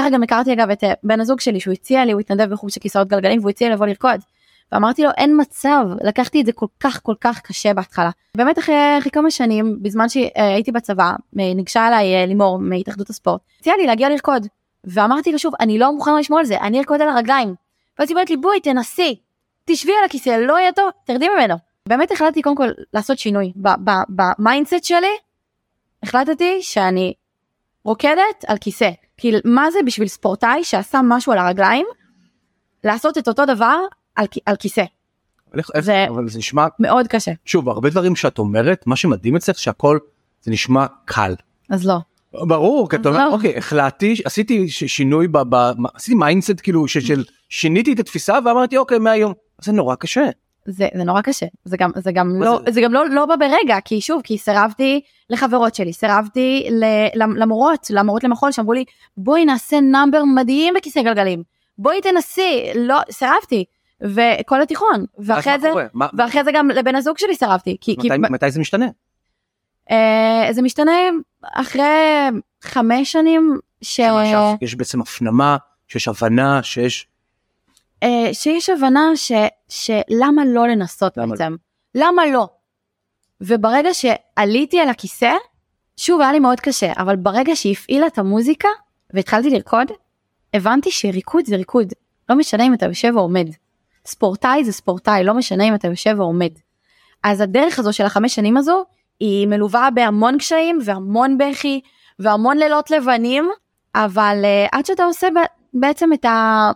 ככה 0.00 0.10
גם 0.10 0.22
הכרתי 0.22 0.52
אגב 0.52 0.70
את 0.70 0.84
אה, 0.84 0.92
בן 1.02 1.20
הזוג 1.20 1.40
שלי 1.40 1.60
שהוא 1.60 1.72
הציע 1.72 2.04
לי 2.04 2.12
הוא 2.12 2.20
התנדב 2.20 2.52
בחוג 2.52 2.70
של 2.70 2.80
כיסאות 2.80 3.08
גלגלים 3.08 3.38
והוא 3.38 3.50
הציע 3.50 3.70
לבוא 3.70 3.86
לרקוד. 3.86 4.20
ואמרתי 4.72 5.02
לו 5.02 5.10
אין 5.16 5.40
מצב 5.40 5.86
לקחתי 6.04 6.40
את 6.40 6.46
זה 6.46 6.52
כל 6.52 6.66
כך 6.80 7.00
כל 7.02 7.14
כך 7.20 7.40
קשה 7.40 7.74
בהתחלה. 7.74 8.10
באמת 8.36 8.58
אחרי, 8.58 8.98
אחרי 8.98 9.10
כמה 9.10 9.30
שנים 9.30 9.78
בזמן 9.82 10.08
שהייתי 10.08 10.72
בצבא 10.72 11.04
אה, 11.04 11.14
ניגשה 11.54 11.88
אליי 11.88 12.14
אה, 12.14 12.26
לימור 12.26 12.58
מהתאחדות 12.58 13.10
הספורט 13.10 13.40
הציעה 13.60 13.76
לי 13.76 13.86
להגיע 13.86 14.08
לרקוד. 14.08 14.46
ואמרתי 14.84 15.32
לה 15.32 15.38
שוב 15.38 15.54
אני 15.60 15.78
לא 15.78 15.92
מוכנה 15.92 16.18
לשמור 16.18 16.38
על 16.38 16.44
זה 16.44 16.60
אני 16.60 16.78
ארקוד 16.78 17.02
על 17.02 17.08
הרגליים. 17.08 17.54
ואז 17.98 18.08
היא 18.08 18.14
אומרת 18.14 18.30
לי 18.30 18.36
בואי 18.36 18.60
תנסי 18.60 19.16
תשבי 19.64 19.92
על 19.98 20.04
הכיסא 20.04 20.30
לא 20.30 20.58
יהיה 20.58 20.72
טוב 20.72 20.90
תרדי 21.04 21.28
ממנו. 21.28 21.54
באמת 21.88 22.10
החלטתי 22.10 22.42
קודם 22.42 22.56
כל 22.56 22.68
לעשות 22.94 23.18
שינוי 23.18 23.52
ב 24.08 24.17
mindset 24.17 24.84
שלי. 24.84 25.16
החלטתי 26.02 26.62
שאני 26.62 27.14
רוקדת 27.84 28.44
על 28.46 28.56
כיסא. 28.60 28.90
כי 29.16 29.32
מה 29.44 29.70
זה 29.70 29.78
בשביל 29.86 30.08
ספורטאי 30.08 30.64
שעשה 30.64 31.00
משהו 31.04 31.32
על 31.32 31.38
הרגליים 31.38 31.86
לעשות 32.84 33.18
את 33.18 33.28
אותו 33.28 33.44
דבר 33.46 33.76
על, 34.16 34.26
על 34.46 34.56
כיסא 34.56 34.84
איך- 35.54 35.70
איך- 35.74 35.84
זה- 35.84 36.06
אבל 36.08 36.28
זה 36.28 36.38
נשמע, 36.38 36.66
מאוד 36.78 37.06
קשה 37.08 37.32
שוב, 37.44 37.68
הרבה 37.68 37.90
דברים 37.90 38.16
שאת 38.16 38.38
אומרת, 38.38 38.86
מה 38.86 38.96
שמדהים 38.96 39.36
אצלך 39.36 39.58
שהכל 39.58 39.98
זה 40.42 40.50
נשמע 40.50 40.86
קל. 41.04 41.34
אז 41.70 41.86
לא 41.86 41.98
ברור, 42.32 42.88
כי 42.90 42.96
אתה 42.96 43.08
אומר, 43.08 43.28
לא. 43.28 43.32
אוקיי, 43.34 43.58
החלטתי, 43.58 44.14
עשיתי 44.24 44.68
שינוי, 44.68 45.28
ב, 45.28 45.38
ב, 45.38 45.72
עשיתי 45.94 46.14
mindset 46.14 46.60
כאילו 46.62 46.88
ש- 46.88 46.98
של 46.98 47.24
שיניתי 47.48 47.92
את 47.92 47.98
התפיסה 47.98 48.38
ואמרתי 48.44 48.76
אוקיי 48.76 48.98
מהיום, 48.98 49.32
זה 49.60 49.72
נורא 49.72 49.94
קשה. 49.94 50.24
זה, 50.66 50.88
זה 50.94 51.04
נורא 51.04 51.20
קשה 51.20 51.46
זה 51.64 51.76
גם 51.76 51.90
זה 51.96 52.12
גם 52.12 52.42
לא 52.42 52.60
זה? 52.66 52.72
זה? 52.72 52.80
גם 52.80 52.92
לא 52.92 53.08
לא 53.08 53.26
בא 53.26 53.36
ברגע 53.36 53.76
כי 53.84 54.00
שוב 54.00 54.22
כי 54.24 54.38
סירבתי 54.38 55.00
לחברות 55.30 55.74
שלי 55.74 55.92
סירבתי 55.92 56.68
ל- 56.70 57.22
למ- 57.22 57.36
למורות 57.36 57.86
למורות 57.90 58.24
למחול 58.24 58.52
שאמרו 58.52 58.72
לי 58.72 58.84
בואי 59.16 59.44
נעשה 59.44 59.80
number 59.80 60.24
מדהים 60.24 60.74
בכיסא 60.76 61.02
גלגלים 61.02 61.42
בואי 61.78 62.00
תנסי 62.00 62.62
לא 62.74 62.98
סירבתי 63.10 63.64
וכל 64.00 64.62
התיכון 64.62 65.04
ואחרי 65.18 65.58
זה? 65.60 65.70
מה- 65.94 66.06
ואחרי 66.18 66.44
זה 66.44 66.50
גם 66.54 66.68
לבן 66.70 66.94
הזוג 66.96 67.18
שלי 67.18 67.34
סירבתי 67.34 67.76
כי, 67.80 67.96
כי 68.00 68.08
מתי- 68.08 68.32
מתי 68.32 68.50
זה 68.50 68.60
משתנה? 68.60 68.86
אה, 69.90 70.48
זה 70.50 70.62
משתנה 70.62 70.92
אחרי 71.54 71.84
חמש 72.62 73.12
שנים 73.12 73.58
ש... 73.82 74.00
יש 74.62 74.74
בעצם 74.74 75.00
הפנמה, 75.00 75.56
שיש 75.88 76.08
הבנה, 76.08 76.62
שיש... 76.62 77.06
אה, 78.02 78.34
שיש 78.34 78.70
הבנה 78.70 79.10
ש, 79.14 79.32
שלמה 79.68 80.42
לא 80.46 80.68
לנסות 80.68 81.16
למה 81.16 81.26
בעצם. 81.30 81.56
למה 81.94 82.26
לא? 82.26 82.48
וברגע 83.40 83.90
שעליתי 83.94 84.80
על 84.80 84.88
הכיסא 84.88 85.32
שוב 85.96 86.20
היה 86.20 86.32
לי 86.32 86.38
מאוד 86.38 86.60
קשה 86.60 86.92
אבל 86.96 87.16
ברגע 87.16 87.56
שהפעילה 87.56 88.06
את 88.06 88.18
המוזיקה 88.18 88.68
והתחלתי 89.14 89.50
לרקוד 89.50 89.86
הבנתי 90.54 90.90
שריקוד 90.90 91.44
זה 91.44 91.56
ריקוד. 91.56 91.92
לא 92.28 92.36
משנה 92.36 92.66
אם 92.66 92.74
אתה 92.74 92.86
יושב 92.86 93.12
או 93.16 93.20
עומד. 93.20 93.48
ספורטאי 94.06 94.64
זה 94.64 94.72
ספורטאי 94.72 95.24
לא 95.24 95.34
משנה 95.34 95.64
אם 95.64 95.74
אתה 95.74 95.88
יושב 95.88 96.16
או 96.18 96.24
עומד. 96.24 96.50
אז 97.22 97.40
הדרך 97.40 97.78
הזו 97.78 97.92
של 97.92 98.04
החמש 98.04 98.34
שנים 98.34 98.56
הזו 98.56 98.84
היא 99.20 99.46
מלווה 99.46 99.88
בהמון 99.94 100.38
קשיים 100.38 100.78
והמון 100.84 101.38
בכי 101.38 101.80
והמון 102.18 102.58
לילות 102.58 102.90
לבנים 102.90 103.50
אבל 103.94 104.36
uh, 104.42 104.68
עד 104.72 104.86
שאתה 104.86 105.04
עושה 105.04 105.28
בעצם 105.74 106.12
את 106.12 106.24
ה... 106.24 106.70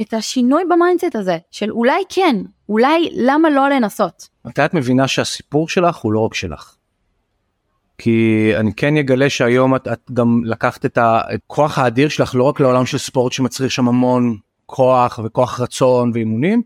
את 0.00 0.14
השינוי 0.14 0.62
ב 0.70 0.76
mindset 0.76 1.16
הזה 1.16 1.38
של 1.50 1.70
אולי 1.70 2.02
כן 2.08 2.36
אולי 2.68 3.08
למה 3.12 3.50
לא 3.50 3.68
לנסות? 3.68 4.28
מתי 4.44 4.64
את 4.64 4.74
מבינה 4.74 5.08
שהסיפור 5.08 5.68
שלך 5.68 5.96
הוא 5.96 6.12
לא 6.12 6.20
רק 6.20 6.34
שלך? 6.34 6.76
כי 7.98 8.50
אני 8.56 8.74
כן 8.74 8.96
אגלה 8.96 9.30
שהיום 9.30 9.76
את, 9.76 9.88
את 9.88 10.10
גם 10.12 10.40
לקחת 10.44 10.86
את 10.86 10.98
הכוח 11.00 11.78
האדיר 11.78 12.08
שלך 12.08 12.34
לא 12.34 12.44
רק 12.44 12.60
לעולם 12.60 12.86
של 12.86 12.98
ספורט 12.98 13.32
שמצריך 13.32 13.72
שם 13.72 13.88
המון 13.88 14.36
כוח 14.66 15.20
וכוח 15.24 15.60
רצון 15.60 16.10
ואימונים, 16.14 16.62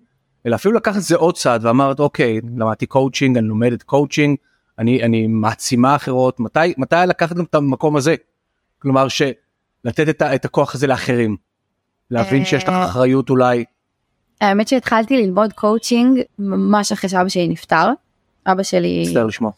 אלא 0.47 0.55
אפילו 0.55 0.75
לקחת 0.75 0.97
את 0.97 1.03
זה 1.03 1.16
עוד 1.16 1.37
צעד 1.37 1.64
ואמרת 1.64 2.01
אוקיי 2.01 2.40
למדתי 2.57 2.87
קואוצ'ינג 2.87 3.38
אני 3.38 3.49
לומדת 3.49 3.83
קואוצ'ינג 3.83 4.37
אני 4.79 5.03
אני 5.03 5.27
מעצימה 5.27 5.97
אחרות. 5.97 6.40
מתי 6.40 6.75
מתי 6.79 6.97
לקחת 7.09 7.37
גם 7.37 7.45
את 7.45 7.55
המקום 7.55 7.97
הזה? 7.97 8.14
כלומר 8.79 9.07
שלתת 9.09 10.09
את, 10.09 10.23
את 10.23 10.45
הכוח 10.45 10.75
הזה 10.75 10.87
לאחרים 10.87 11.37
להבין 12.11 12.44
שיש 12.44 12.62
לך 12.64 12.68
אה, 12.68 12.85
אחריות 12.85 13.31
אולי 13.31 13.64
האמת 14.40 14.68
שהתחלתי 14.68 15.16
ללמוד 15.16 15.53
קואוצ'ינג 15.53 16.20
ממש 16.38 16.92
אחרי 16.92 17.11
שאבא 17.11 17.29
שלי 17.29 17.49
נפטר 17.49 17.88
אבא 18.46 18.62
שלי 18.62 19.05
מצטער 19.07 19.27
לשמוע. 19.27 19.51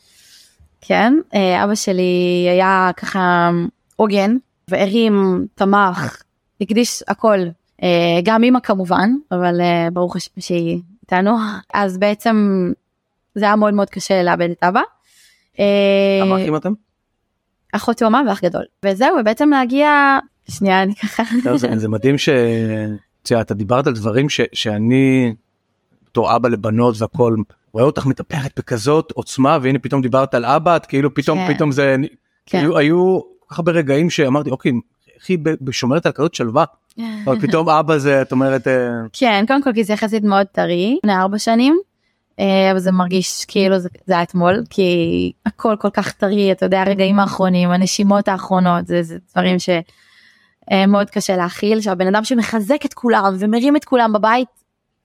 כן 0.80 1.14
אה, 1.34 1.64
אבא 1.64 1.74
שלי 1.74 2.46
היה 2.50 2.90
ככה 2.96 3.50
הוגן 3.96 4.36
והרים 4.68 5.46
תמך 5.54 6.22
הקדיש 6.60 7.02
הכל 7.08 7.38
אה, 7.82 8.20
גם 8.22 8.44
אמא 8.44 8.60
כמובן 8.60 9.10
אבל 9.32 9.60
ברוך 9.92 10.16
השם 10.16 10.40
שהיא 10.40 10.80
איתנו 11.02 11.36
אז 11.74 11.98
בעצם 11.98 12.68
זה 13.34 13.44
היה 13.44 13.56
מאוד 13.56 13.74
מאוד 13.74 13.90
קשה 13.90 14.22
לאבד 14.22 14.50
את 14.50 14.64
אבא. 14.64 14.80
כמה 16.20 16.36
אחים 16.36 16.56
אתם? 16.56 16.72
אחות 17.72 17.96
תאומה 17.96 18.22
ואח 18.28 18.44
גדול 18.44 18.64
וזהו 18.84 19.16
ובעצם 19.20 19.50
להגיע 19.50 20.18
שנייה 20.50 20.82
אני 20.82 20.94
ככה 20.94 21.22
לא, 21.44 21.56
זה, 21.56 21.68
זה 21.76 21.88
מדהים 21.88 22.18
ש... 22.18 22.28
אתה 23.40 23.54
דיברת 23.54 23.86
על 23.86 23.92
דברים 23.92 24.28
ש, 24.28 24.40
שאני 24.52 25.34
בתור 26.06 26.36
אבא 26.36 26.48
לבנות 26.48 26.94
והכל 26.98 27.36
רואה 27.72 27.84
אותך 27.84 28.06
מתהפכת 28.06 28.58
בכזאת 28.58 29.12
עוצמה 29.14 29.58
והנה 29.62 29.78
פתאום 29.78 30.02
דיברת 30.02 30.34
על 30.34 30.44
אבא 30.44 30.76
את 30.76 30.86
כאילו 30.86 31.14
פתאום 31.14 31.38
כן. 31.38 31.54
פתאום 31.54 31.72
זה 31.72 31.96
כן. 32.46 32.58
היו, 32.58 32.78
היו 32.78 33.20
כל 33.38 33.54
כך 33.54 33.58
הרבה 33.58 33.72
רגעים 33.72 34.10
שאמרתי 34.10 34.50
אוקיי 34.50 34.72
איך 35.16 35.28
היא 35.28 35.38
שומרת 35.70 36.06
על 36.06 36.12
כזאת 36.12 36.34
שלווה 36.34 36.64
אבל 37.24 37.40
פתאום 37.40 37.68
אבא 37.68 37.98
זה 37.98 38.22
את 38.22 38.32
אומרת 38.32 38.68
אה, 38.68 38.88
כן 39.12 39.44
קודם 39.48 39.62
כל 39.62 39.72
כי 39.72 39.84
זה 39.84 39.92
יחסית 39.92 40.22
מאוד 40.22 40.46
טרי 40.46 40.96
לפני 40.98 41.16
ארבע 41.16 41.38
שנים. 41.38 41.78
אה, 42.40 42.70
אבל 42.70 42.78
זה 42.78 42.92
מרגיש 42.92 43.44
כאילו 43.44 43.78
זה, 43.78 43.88
זה 44.06 44.12
היה 44.12 44.22
אתמול 44.22 44.62
כי 44.70 45.32
הכל 45.46 45.76
כל 45.78 45.90
כך 45.90 46.12
טרי 46.12 46.52
אתה 46.52 46.66
יודע 46.66 46.82
הרגעים 46.82 47.20
האחרונים 47.20 47.70
הנשימות 47.70 48.28
האחרונות 48.28 48.86
זה, 48.86 49.02
זה 49.02 49.18
דברים 49.32 49.58
שמאוד 50.72 51.10
קשה 51.10 51.36
להכיל 51.36 51.80
שהבן 51.80 52.06
אדם 52.06 52.24
שמחזק 52.24 52.86
את 52.86 52.94
כולם 52.94 53.36
ומרים 53.38 53.76
את 53.76 53.84
כולם 53.84 54.12
בבית 54.12 54.48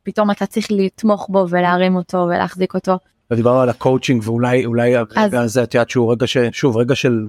פתאום 0.03 0.31
אתה 0.31 0.45
צריך 0.45 0.67
לתמוך 0.69 1.27
בו 1.29 1.45
ולהרים 1.49 1.95
אותו 1.95 2.17
ולהחזיק 2.17 2.73
אותו. 2.73 2.97
ודיברנו 3.31 3.59
על 3.61 3.69
הקואוצ'ינג 3.69 4.21
ואולי 4.25 4.65
אולי 4.65 4.95
הרגע 4.95 5.41
הזה 5.41 5.63
את 5.63 5.73
יודעת 5.73 5.89
שהוא 5.89 6.11
רגע 6.11 6.27
ששוב 6.27 6.77
רגע 6.77 6.95
של 6.95 7.27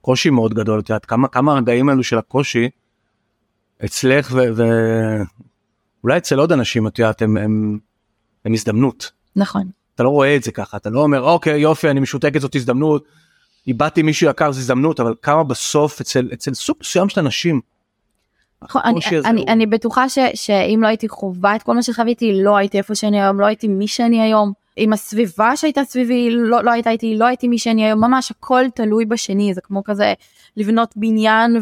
קושי 0.00 0.30
מאוד 0.30 0.54
גדול 0.54 0.80
את 0.80 0.88
יודעת 0.88 1.04
כמה 1.04 1.28
כמה 1.28 1.52
הרגעים 1.52 1.88
האלו 1.88 2.02
של 2.02 2.18
הקושי 2.18 2.68
אצלך 3.84 4.34
ואולי 4.34 6.16
אצל 6.16 6.38
עוד 6.38 6.52
אנשים 6.52 6.86
את 6.86 6.98
יודעת 6.98 7.22
הם, 7.22 7.36
הם, 7.36 7.78
הם 8.44 8.52
הזדמנות 8.52 9.10
נכון. 9.36 9.68
אתה 9.94 10.02
לא 10.02 10.08
רואה 10.08 10.36
את 10.36 10.42
זה 10.42 10.52
ככה 10.52 10.76
אתה 10.76 10.90
לא 10.90 11.00
אומר 11.00 11.22
אוקיי 11.22 11.60
יופי 11.60 11.90
אני 11.90 12.00
משותקת 12.00 12.40
זאת 12.40 12.54
הזדמנות 12.54 13.04
איבדתי 13.66 14.02
מישהו 14.02 14.30
יקר 14.30 14.52
זו 14.52 14.60
הזדמנות 14.60 15.00
אבל 15.00 15.14
כמה 15.22 15.44
בסוף 15.44 16.00
אצל 16.00 16.28
אצל 16.32 16.54
סוג 16.54 16.76
מסוים 16.80 17.08
של 17.08 17.20
אנשים. 17.20 17.60
נכון, 18.64 18.82
אני, 18.84 18.94
אני, 19.24 19.40
הוא- 19.40 19.48
אני 19.48 19.66
בטוחה 19.66 20.08
ש, 20.08 20.18
שאם 20.34 20.78
לא 20.82 20.88
הייתי 20.88 21.08
חווה 21.08 21.56
את 21.56 21.62
כל 21.62 21.74
מה 21.74 21.82
שחוויתי 21.82 22.42
לא 22.42 22.56
הייתי 22.56 22.78
איפה 22.78 22.94
שאני 22.94 23.22
היום 23.22 23.40
לא 23.40 23.46
הייתי 23.46 23.68
מי 23.68 23.88
שאני 23.88 24.22
היום. 24.22 24.52
אם 24.78 24.92
הסביבה 24.92 25.56
שהייתה 25.56 25.84
סביבי 25.84 26.30
לא, 26.30 26.64
לא 26.64 26.70
הייתה 26.70 26.90
איתי 26.90 27.16
לא 27.18 27.24
הייתי 27.24 27.48
מי 27.48 27.58
שאני 27.58 27.84
היום 27.84 28.00
ממש 28.00 28.30
הכל 28.30 28.64
תלוי 28.74 29.04
בשני 29.04 29.54
זה 29.54 29.60
כמו 29.60 29.84
כזה 29.84 30.14
לבנות 30.56 30.92
בניין 30.96 31.56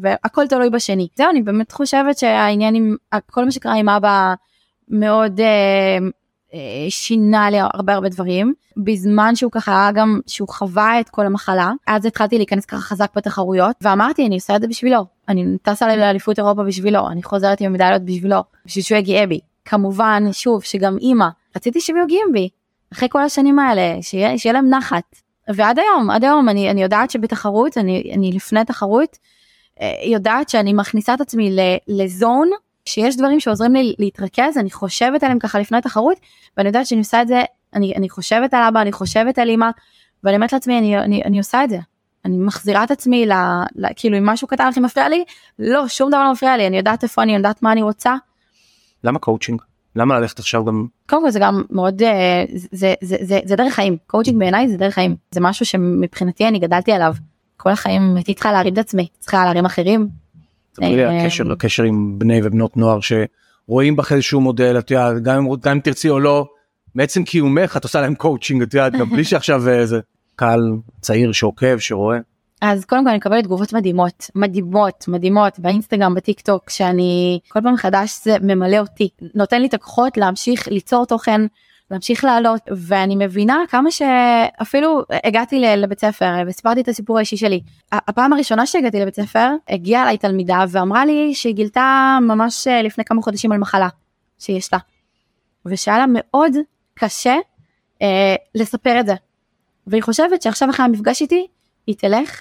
והכל 0.00 0.46
תלוי 0.46 0.70
בשני. 0.70 1.08
זהו 1.16 1.30
אני 1.30 1.42
באמת 1.42 1.72
חושבת 1.72 2.18
שהעניין 2.18 2.74
עם 2.74 2.96
כל 3.30 3.44
מה 3.44 3.50
שקרה 3.50 3.74
עם 3.74 3.88
אבא 3.88 4.34
מאוד 4.88 5.40
אה, 5.40 5.98
שינה 6.88 7.50
לי 7.50 7.58
הרבה 7.60 7.94
הרבה 7.94 8.08
דברים. 8.08 8.54
בזמן 8.76 9.36
שהוא 9.36 9.52
ככה 9.52 9.72
היה 9.72 9.92
גם 9.92 10.20
שהוא 10.26 10.48
חווה 10.48 11.00
את 11.00 11.08
כל 11.08 11.26
המחלה 11.26 11.72
אז 11.86 12.04
התחלתי 12.04 12.36
להיכנס 12.38 12.64
ככה 12.64 12.80
חזק 12.80 13.10
בתחרויות 13.16 13.76
ואמרתי 13.80 14.26
אני 14.26 14.34
עושה 14.34 14.56
את 14.56 14.60
זה 14.60 14.66
בשבילו. 14.66 15.04
אני 15.28 15.44
טסה 15.62 15.96
לאליפות 15.96 16.38
אירופה 16.38 16.62
בשבילו 16.62 17.08
אני 17.08 17.22
חוזרת 17.22 17.60
עם 17.60 17.72
מדליות 17.72 18.02
בשבילו 18.02 18.40
בשביל 18.66 18.84
שהוא 18.84 19.00
גאה 19.00 19.26
בי. 19.26 19.40
כמובן 19.64 20.22
שוב 20.32 20.62
שגם 20.62 20.98
אימא 20.98 21.26
רציתי 21.56 21.80
שהם 21.80 21.96
יהיו 21.96 22.06
גאים 22.06 22.28
בי 22.32 22.48
אחרי 22.92 23.08
כל 23.10 23.22
השנים 23.22 23.58
האלה 23.58 24.02
שיהיה, 24.02 24.38
שיהיה 24.38 24.52
להם 24.52 24.70
נחת. 24.70 25.04
ועד 25.54 25.78
היום 25.78 26.10
עד 26.10 26.24
היום 26.24 26.48
אני, 26.48 26.70
אני 26.70 26.82
יודעת 26.82 27.10
שבתחרות 27.10 27.78
אני, 27.78 28.10
אני 28.14 28.32
לפני 28.32 28.64
תחרות 28.64 29.16
אה, 29.80 29.92
יודעת 30.04 30.48
שאני 30.48 30.72
מכניסה 30.72 31.14
את 31.14 31.20
עצמי 31.20 31.56
לזון 31.88 32.50
שיש 32.88 33.16
דברים 33.16 33.40
שעוזרים 33.40 33.74
לי 33.74 33.94
להתרכז 33.98 34.58
אני 34.58 34.70
חושבת 34.70 35.22
עליהם 35.22 35.38
ככה 35.38 35.58
לפני 35.58 35.80
תחרות 35.80 36.16
ואני 36.56 36.68
יודעת 36.68 36.86
שאני 36.86 36.98
עושה 36.98 37.22
את 37.22 37.28
זה 37.28 37.42
אני, 37.74 37.94
אני 37.96 38.08
חושבת 38.08 38.54
על 38.54 38.62
אבא 38.62 38.82
אני 38.82 38.92
חושבת 38.92 39.38
על 39.38 39.50
אמא 39.50 39.70
ואני 40.24 40.36
אומרת 40.36 40.52
לעצמי 40.52 40.78
אני, 40.78 40.98
אני, 40.98 41.22
אני 41.24 41.38
עושה 41.38 41.64
את 41.64 41.70
זה. 41.70 41.78
אני 42.24 42.36
מחזירה 42.38 42.84
את 42.84 42.90
עצמי 42.90 43.26
ל, 43.26 43.32
ל, 43.76 43.86
כאילו 43.96 44.18
אם 44.18 44.26
משהו 44.26 44.48
קטן 44.48 44.66
הכי 44.66 44.80
מפריע 44.80 45.08
לי 45.08 45.24
לא 45.58 45.88
שום 45.88 46.10
דבר 46.10 46.24
לא 46.24 46.32
מפריע 46.32 46.56
לי 46.56 46.66
אני 46.66 46.76
יודעת 46.76 47.02
איפה 47.02 47.22
אני 47.22 47.34
יודעת 47.34 47.62
מה 47.62 47.72
אני 47.72 47.82
רוצה. 47.82 48.16
למה 49.04 49.18
קואוצ'ינג? 49.18 49.62
למה 49.96 50.20
ללכת 50.20 50.38
עכשיו 50.38 50.64
גם 50.64 50.86
קודם 51.08 51.22
כל 51.22 51.30
זה 51.30 51.38
גם 51.38 51.62
מאוד 51.70 52.02
אה, 52.02 52.44
זה 52.48 52.94
זה 53.00 53.16
זה 53.20 53.40
זה 53.44 53.56
דרך 53.56 53.74
חיים. 53.74 53.96
קואוצ'ינג 54.06 54.38
בעיניי 54.38 54.68
זה 54.68 54.76
דרך 54.76 54.94
חיים. 54.94 55.16
זה 55.30 55.40
משהו 55.40 55.66
שמבחינתי 55.66 56.48
אני 56.48 56.58
גדלתי 56.58 56.92
עליו. 56.92 57.14
כל 57.56 57.70
החיים 57.70 58.16
הייתי 58.16 58.34
צריכה 58.34 58.52
להרים 58.52 58.72
את 58.72 58.78
עצמי. 58.78 59.08
צריכה 59.18 59.44
להרים 59.44 59.64
אחרים. 59.64 60.08
תגידי 60.78 60.96
לי, 60.96 61.04
אה, 61.04 61.24
הקשר 61.24 61.52
הקשר 61.52 61.82
עם 61.82 62.18
בני 62.18 62.40
ובנות 62.44 62.76
נוער 62.76 62.98
שרואים 63.00 63.96
בך 63.96 64.12
איזשהו 64.12 64.40
מודל 64.40 64.78
את 64.78 64.90
יודעת 64.90 65.22
גם 65.22 65.36
אם 65.36 65.56
גם 65.60 65.72
אם 65.72 65.80
תרצי 65.80 66.08
או 66.08 66.20
לא 66.20 66.46
מעצם 66.94 67.24
קיומך 67.24 67.76
את 67.76 67.84
עושה 67.84 68.00
להם 68.00 68.14
קואוצ'ינג 68.14 68.62
את 68.62 68.74
יודעת 68.74 68.92
גם 68.92 69.10
בלי 69.10 69.24
שעכשיו 69.30 69.68
איזה 69.68 70.00
קהל 70.36 70.72
צעיר 71.00 71.32
שעוקב 71.32 71.78
שרואה. 71.78 72.18
אז 72.62 72.84
קודם 72.84 73.04
כל 73.04 73.08
אני 73.08 73.18
מקבלת 73.18 73.44
תגובות 73.44 73.72
מדהימות 73.72 74.30
מדהימות 74.34 75.08
מדהימות 75.08 75.58
באינסטגרם 75.58 76.14
בטיק 76.14 76.40
טוק 76.40 76.70
שאני 76.70 77.38
כל 77.48 77.60
פעם 77.62 77.74
מחדש 77.74 78.20
זה 78.24 78.36
ממלא 78.42 78.78
אותי 78.78 79.08
נותן 79.34 79.60
לי 79.60 79.66
את 79.66 79.74
הכוחות 79.74 80.16
להמשיך 80.16 80.68
ליצור 80.68 81.06
תוכן 81.06 81.40
להמשיך 81.90 82.24
לעלות 82.24 82.60
ואני 82.76 83.16
מבינה 83.16 83.58
כמה 83.68 83.90
שאפילו 83.90 85.02
הגעתי 85.24 85.60
לבית 85.60 86.00
ספר 86.00 86.32
וסיפרתי 86.46 86.80
את 86.80 86.88
הסיפור 86.88 87.16
האישי 87.16 87.36
שלי. 87.36 87.60
הפעם 87.92 88.32
הראשונה 88.32 88.66
שהגעתי 88.66 89.00
לבית 89.00 89.16
ספר 89.16 89.48
הגיעה 89.68 90.02
אליי 90.02 90.18
תלמידה 90.18 90.64
ואמרה 90.68 91.04
לי 91.04 91.34
שהיא 91.34 91.54
גילתה 91.54 92.18
ממש 92.22 92.66
אה, 92.68 92.82
לפני 92.82 93.04
כמה 93.04 93.22
חודשים 93.22 93.52
על 93.52 93.58
מחלה 93.58 93.88
שיש 94.38 94.72
לה. 94.72 94.78
ושהיה 95.66 95.98
לה 95.98 96.04
מאוד 96.08 96.52
קשה 96.94 97.36
אה, 98.02 98.34
לספר 98.54 99.00
את 99.00 99.06
זה. 99.06 99.14
והיא 99.86 100.02
חושבת 100.02 100.42
שעכשיו 100.42 100.70
אחרי 100.70 100.84
המפגש 100.84 101.22
איתי 101.22 101.46
היא 101.86 101.96
תלך 101.98 102.40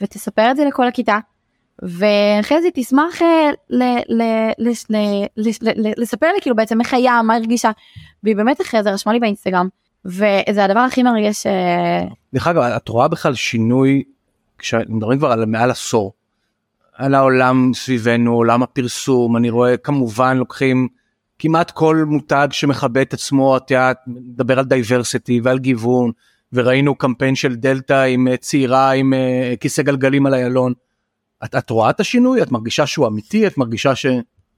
ותספר 0.00 0.50
את 0.50 0.56
זה 0.56 0.64
לכל 0.64 0.88
הכיתה. 0.88 1.18
היא 1.82 2.70
תשמח 2.74 3.22
אה, 3.22 3.50
לספר 5.96 6.26
לי 6.34 6.40
כאילו 6.40 6.56
בעצם 6.56 6.80
איך 6.80 6.94
היה 6.94 7.22
מה 7.22 7.34
הרגישה 7.34 7.70
והיא 8.22 8.36
באמת 8.36 8.60
אחרי 8.60 8.82
זה 8.82 8.90
רשמה 8.90 9.12
לי 9.12 9.20
באינסטגרם 9.20 9.68
וזה 10.04 10.64
הדבר 10.64 10.80
הכי 10.80 11.02
מרגש 11.02 11.46
אה, 11.46 12.04
דרך 12.34 12.46
אגב 12.46 12.62
את 12.62 12.88
רואה 12.88 13.08
בכלל 13.08 13.34
שינוי 13.34 14.02
כשמדברים 14.58 15.18
כבר 15.18 15.32
על 15.32 15.44
מעל 15.44 15.70
עשור. 15.70 16.12
על 16.92 17.14
העולם 17.14 17.70
סביבנו 17.74 18.34
עולם 18.34 18.62
הפרסום 18.62 19.36
אני 19.36 19.50
רואה 19.50 19.76
כמובן 19.76 20.36
לוקחים 20.36 20.88
כמעט 21.38 21.70
כל 21.70 22.04
מותג 22.06 22.48
שמכבד 22.50 23.00
את 23.00 23.14
עצמו 23.14 23.56
את 23.56 23.70
יודעת 23.70 23.98
מדבר 24.06 24.58
על 24.58 24.64
diversity 24.64 25.40
ועל 25.44 25.58
גיוון 25.58 26.10
וראינו 26.52 26.94
קמפיין 26.94 27.34
של 27.34 27.54
דלתא 27.54 28.04
עם 28.04 28.28
אה, 28.28 28.36
צעירה 28.36 28.90
עם 28.90 29.14
כיסא 29.60 29.82
גלגלים 29.82 30.26
על 30.26 30.34
איילון. 30.34 30.72
את, 31.44 31.54
את 31.54 31.70
רואה 31.70 31.90
את 31.90 32.00
השינוי 32.00 32.42
את 32.42 32.52
מרגישה 32.52 32.86
שהוא 32.86 33.06
אמיתי 33.06 33.46
את 33.46 33.58
מרגישה 33.58 33.94
ש... 33.94 34.06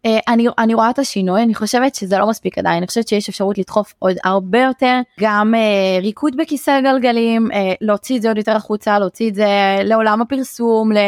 אה, 0.07 0.19
אני, 0.29 0.47
אני 0.59 0.75
רואה 0.75 0.91
את 0.91 0.99
השינוי 0.99 1.43
אני 1.43 1.55
חושבת 1.55 1.95
שזה 1.95 2.19
לא 2.19 2.29
מספיק 2.29 2.59
עדיין 2.59 2.77
אני 2.77 2.87
חושבת 2.87 3.09
שיש 3.09 3.29
אפשרות 3.29 3.59
לדחוף 3.59 3.95
עוד 3.99 4.17
הרבה 4.25 4.59
יותר 4.59 5.01
גם 5.21 5.55
אה, 5.55 6.01
ריקוד 6.03 6.37
בכיסא 6.37 6.81
גלגלים 6.81 7.53
אה, 7.53 7.73
להוציא 7.81 8.17
את 8.17 8.23
זה 8.23 8.29
עוד 8.29 8.37
יותר 8.37 8.57
החוצה 8.57 8.99
להוציא 8.99 9.29
את 9.29 9.35
זה 9.35 9.49
לעולם 9.85 10.23
הפרסום 10.23 10.93
ל, 10.93 10.99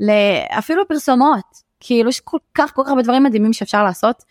ל, 0.00 0.10
אפילו 0.58 0.88
פרסומות 0.88 1.44
כאילו 1.80 2.08
יש 2.08 2.20
כל 2.20 2.38
כך 2.54 2.74
כל 2.74 2.82
כך 2.84 2.90
הרבה 2.90 3.02
דברים 3.02 3.22
מדהימים 3.22 3.52
שאפשר 3.52 3.84
לעשות 3.84 4.22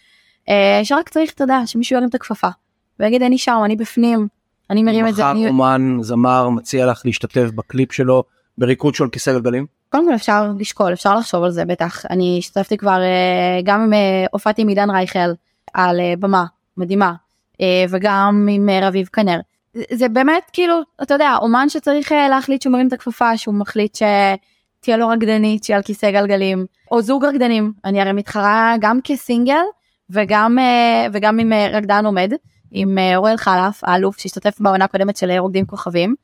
אה, 0.50 0.82
שרק 0.84 1.10
צריך 1.10 1.34
אתה 1.34 1.44
יודע 1.44 1.62
שמישהו 1.66 1.96
ירים 1.96 2.10
את 2.10 2.16
הכפפה 2.16 2.50
ויגיד 3.00 3.24
אני 3.24 3.38
שם 3.38 3.62
אני 3.66 3.76
בפנים 3.76 4.28
אני 4.70 4.84
מרים 4.84 5.08
את 5.08 5.16
זה. 5.16 5.22
מחר 5.22 5.32
אני... 5.32 5.48
אומן 5.48 5.98
זמר 6.02 6.50
מציע 6.50 6.86
לך 6.86 7.02
להשתתף 7.06 7.50
בקליפ 7.56 7.92
שלו 7.92 8.24
בריקוד 8.58 8.96
של 8.96 9.10
כיסא 9.10 9.34
גלגלים. 9.34 9.66
קודם 9.92 10.08
כל 10.10 10.16
אפשר 10.16 10.52
לשקול 10.60 10.94
אפשר 10.94 11.16
לחשוב 11.16 11.44
על 11.44 11.52
זה 11.52 11.66
בטח 11.66 12.06
אני 12.10 12.36
השתתפתי 12.40 12.78
כבר 12.78 13.02
אה, 13.02 13.60
גם 13.64 13.82
עם 13.82 13.94
אה, 13.94 14.26
הופעתי 14.32 14.62
עם 14.62 14.68
עידן 14.68 14.90
רייכל 14.90 15.20
על 15.74 16.00
אה, 16.00 16.14
במה 16.20 16.46
מדהימה 16.78 17.14
וגם 17.90 18.48
עם 18.52 18.70
רביב 18.82 19.10
כנר. 19.14 19.40
זה- 19.92 20.10
באמת 20.10 20.44
כאילו 20.54 20.76
אתה 21.02 21.14
יודע 21.14 21.36
אומן 21.42 21.70
שצריך 21.70 22.12
להחליט 22.30 22.62
שהוא 22.62 22.74
מרים 22.74 22.88
את 22.88 22.94
הכפפה 22.94 23.38
שהוא 23.38 23.56
מחליט 23.56 23.96
שתהיה 23.96 24.98
לו 24.98 25.08
רקדנית 25.08 25.64
שהיא 25.64 25.76
על 25.76 25.82
כיסא 25.82 26.12
גלגלים 26.12 26.66
או 26.92 27.02
זוג 27.02 27.26
רקדנים 27.26 27.74
אני 27.86 28.02
הרי 28.02 28.12
מתחרה 28.14 28.76
גם 28.80 29.00
כסינגל 29.04 29.62
וגם 30.10 30.58
וגם 31.14 31.40
עם 31.40 31.54
רקדן 31.74 32.06
עומד 32.06 32.32
עם 32.72 32.98
אוראל 33.16 33.38
חלף 33.38 33.84
האלוף 33.84 34.20
שהשתתף 34.20 34.60
בעונה 34.60 34.86
הקודמת 34.86 35.18
של 35.18 35.32
רוקדים 35.40 35.66
כוכבים. 35.66 36.16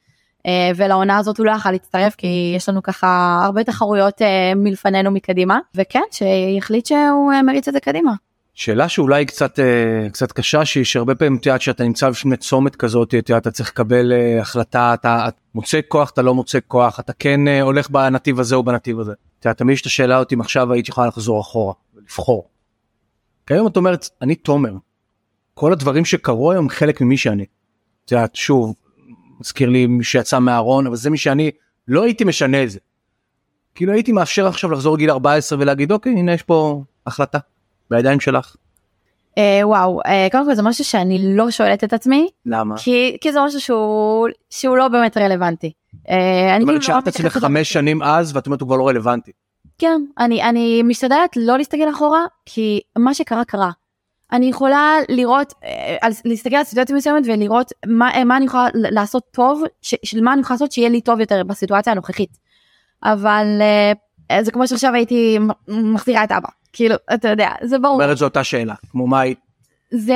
אה, 0.45 0.71
ולעונה 0.75 1.17
הזאת 1.17 1.37
הוא 1.37 1.45
לא 1.45 1.51
יכל 1.51 1.71
להצטרף 1.71 2.15
כי 2.15 2.53
יש 2.55 2.69
לנו 2.69 2.83
ככה 2.83 3.41
הרבה 3.45 3.63
תחרויות 3.63 4.21
אה, 4.21 4.55
מלפנינו 4.55 5.11
מקדימה 5.11 5.59
וכן 5.75 6.03
שיחליט 6.11 6.85
שהוא 6.85 7.33
אה, 7.33 7.43
מריץ 7.43 7.67
את 7.67 7.73
זה 7.73 7.79
קדימה. 7.79 8.11
שאלה 8.53 8.89
שאולי 8.89 9.25
קצת 9.25 9.59
קצת 10.11 10.31
קשה 10.31 10.65
שהיא 10.65 10.83
שהרבה 10.83 11.15
פעמים 11.15 11.35
את 11.35 11.45
יודעת 11.45 11.61
שאתה 11.61 11.83
נמצא 11.83 12.09
בפני 12.09 12.37
צומת 12.37 12.75
כזאת 12.75 13.07
את 13.07 13.29
יודעת, 13.29 13.41
אתה 13.41 13.51
צריך 13.51 13.69
לקבל 13.69 14.13
החלטה 14.41 14.93
אתה 14.93 15.27
את 15.27 15.33
מוצא 15.55 15.79
כוח 15.87 16.09
אתה 16.09 16.21
לא 16.21 16.35
מוצא 16.35 16.59
כוח 16.67 16.99
אתה 16.99 17.13
כן 17.13 17.39
הולך 17.61 17.89
בנתיב 17.89 18.39
הזה 18.39 18.55
או 18.55 18.63
בנתיב 18.63 18.99
הזה. 18.99 19.11
את 19.39 19.45
יודעת, 19.45 19.57
תמיד 19.57 19.77
שאתה 19.77 19.89
שאלה 19.89 20.19
אותי 20.19 20.35
אם 20.35 20.41
עכשיו 20.41 20.73
הייתי 20.73 20.91
יכולה 20.91 21.07
לחזור 21.07 21.41
אחורה 21.41 21.73
ולבחור. 21.95 22.49
כי 23.47 23.53
היום 23.53 23.67
את 23.67 23.77
אומרת 23.77 24.09
אני 24.21 24.35
תומר. 24.35 24.73
כל 25.53 25.73
הדברים 25.73 26.05
שקרו 26.05 26.51
היום 26.51 26.69
חלק 26.69 27.01
ממי 27.01 27.17
שאני. 27.17 27.45
את 28.05 28.11
יודעת 28.11 28.35
שוב 28.35 28.73
מזכיר 29.39 29.69
לי 29.69 29.87
מי 29.87 30.03
שיצא 30.03 30.39
מהארון 30.39 30.87
אבל 30.87 30.95
זה 30.95 31.09
מי 31.09 31.17
שאני 31.17 31.51
לא 31.87 32.03
הייתי 32.03 32.23
משנה 32.23 32.63
את 32.63 32.69
זה. 32.69 32.79
כאילו 33.75 33.93
הייתי 33.93 34.11
מאפשר 34.11 34.47
עכשיו 34.47 34.71
לחזור 34.71 34.95
לגיל 34.95 35.11
14 35.11 35.59
ולהגיד 35.61 35.91
אוקיי 35.91 36.11
הנה 36.11 36.33
יש 36.33 36.43
פה 36.43 36.83
החלטה 37.07 37.37
בידיים 37.89 38.19
שלך. 38.19 38.55
אה, 39.37 39.59
וואו 39.63 39.99
אה, 40.05 40.27
קודם 40.31 40.45
כל 40.45 40.55
זה 40.55 40.61
משהו 40.61 40.85
שאני 40.85 41.35
לא 41.35 41.51
שואלת 41.51 41.83
את 41.83 41.93
עצמי 41.93 42.27
למה? 42.45 42.77
כי 42.77 43.17
כי 43.21 43.31
זה 43.31 43.39
משהו 43.45 43.61
שהוא 43.61 44.27
שהוא 44.49 44.77
לא 44.77 44.87
באמת 44.87 45.17
רלוונטי. 45.17 45.71
אה, 46.09 46.55
אני 46.55 46.63
אומרת 46.63 46.65
כאילו 46.65 46.73
לא 46.73 46.81
שאלת 46.81 47.07
עצמך 47.07 47.37
חמש 47.37 47.73
שנים 47.73 48.03
אז 48.03 48.35
ואת 48.35 48.45
אומרת 48.45 48.61
הוא 48.61 48.67
כבר 48.67 48.75
לא 48.75 48.87
רלוונטי. 48.87 49.31
כן 49.77 50.01
אני 50.19 50.43
אני 50.43 50.83
משתדלת 50.83 51.37
לא 51.37 51.57
להסתכל 51.57 51.89
אחורה 51.89 52.25
כי 52.45 52.79
מה 52.97 53.13
שקרה 53.13 53.45
קרה. 53.45 53.71
אני 54.31 54.45
יכולה 54.45 54.95
לראות 55.09 55.53
אה, 55.63 56.07
להסתכל 56.25 56.55
על 56.55 56.63
סיטואציה 56.63 56.95
מסוימת 56.95 57.23
ולראות 57.25 57.71
מה 57.85 58.11
אה, 58.13 58.23
מה 58.23 58.37
אני 58.37 58.45
יכולה 58.45 58.67
לעשות 58.73 59.23
טוב 59.31 59.63
ש- 59.81 59.95
של 60.03 60.21
מה 60.21 60.33
אני 60.33 60.41
יכולה 60.41 60.55
לעשות 60.55 60.71
שיהיה 60.71 60.89
לי 60.89 61.01
טוב 61.01 61.19
יותר 61.19 61.43
בסיטואציה 61.43 61.93
הנוכחית. 61.93 62.37
אבל 63.03 63.47
אה, 64.31 64.43
זה 64.43 64.51
כמו 64.51 64.67
שעכשיו 64.67 64.93
הייתי 64.93 65.39
מחזירה 65.67 66.23
את 66.23 66.31
אבא 66.31 66.49
כאילו 66.73 66.95
אתה 67.13 67.29
יודע 67.29 67.49
זה 67.63 67.79
ברור 67.79 67.93
אומרת 68.03 68.17
זו 68.17 68.25
אותה 68.25 68.43
שאלה 68.43 68.75
כמו 68.91 69.07
מה 69.07 69.19
היית 69.19 69.39
זה 69.91 70.13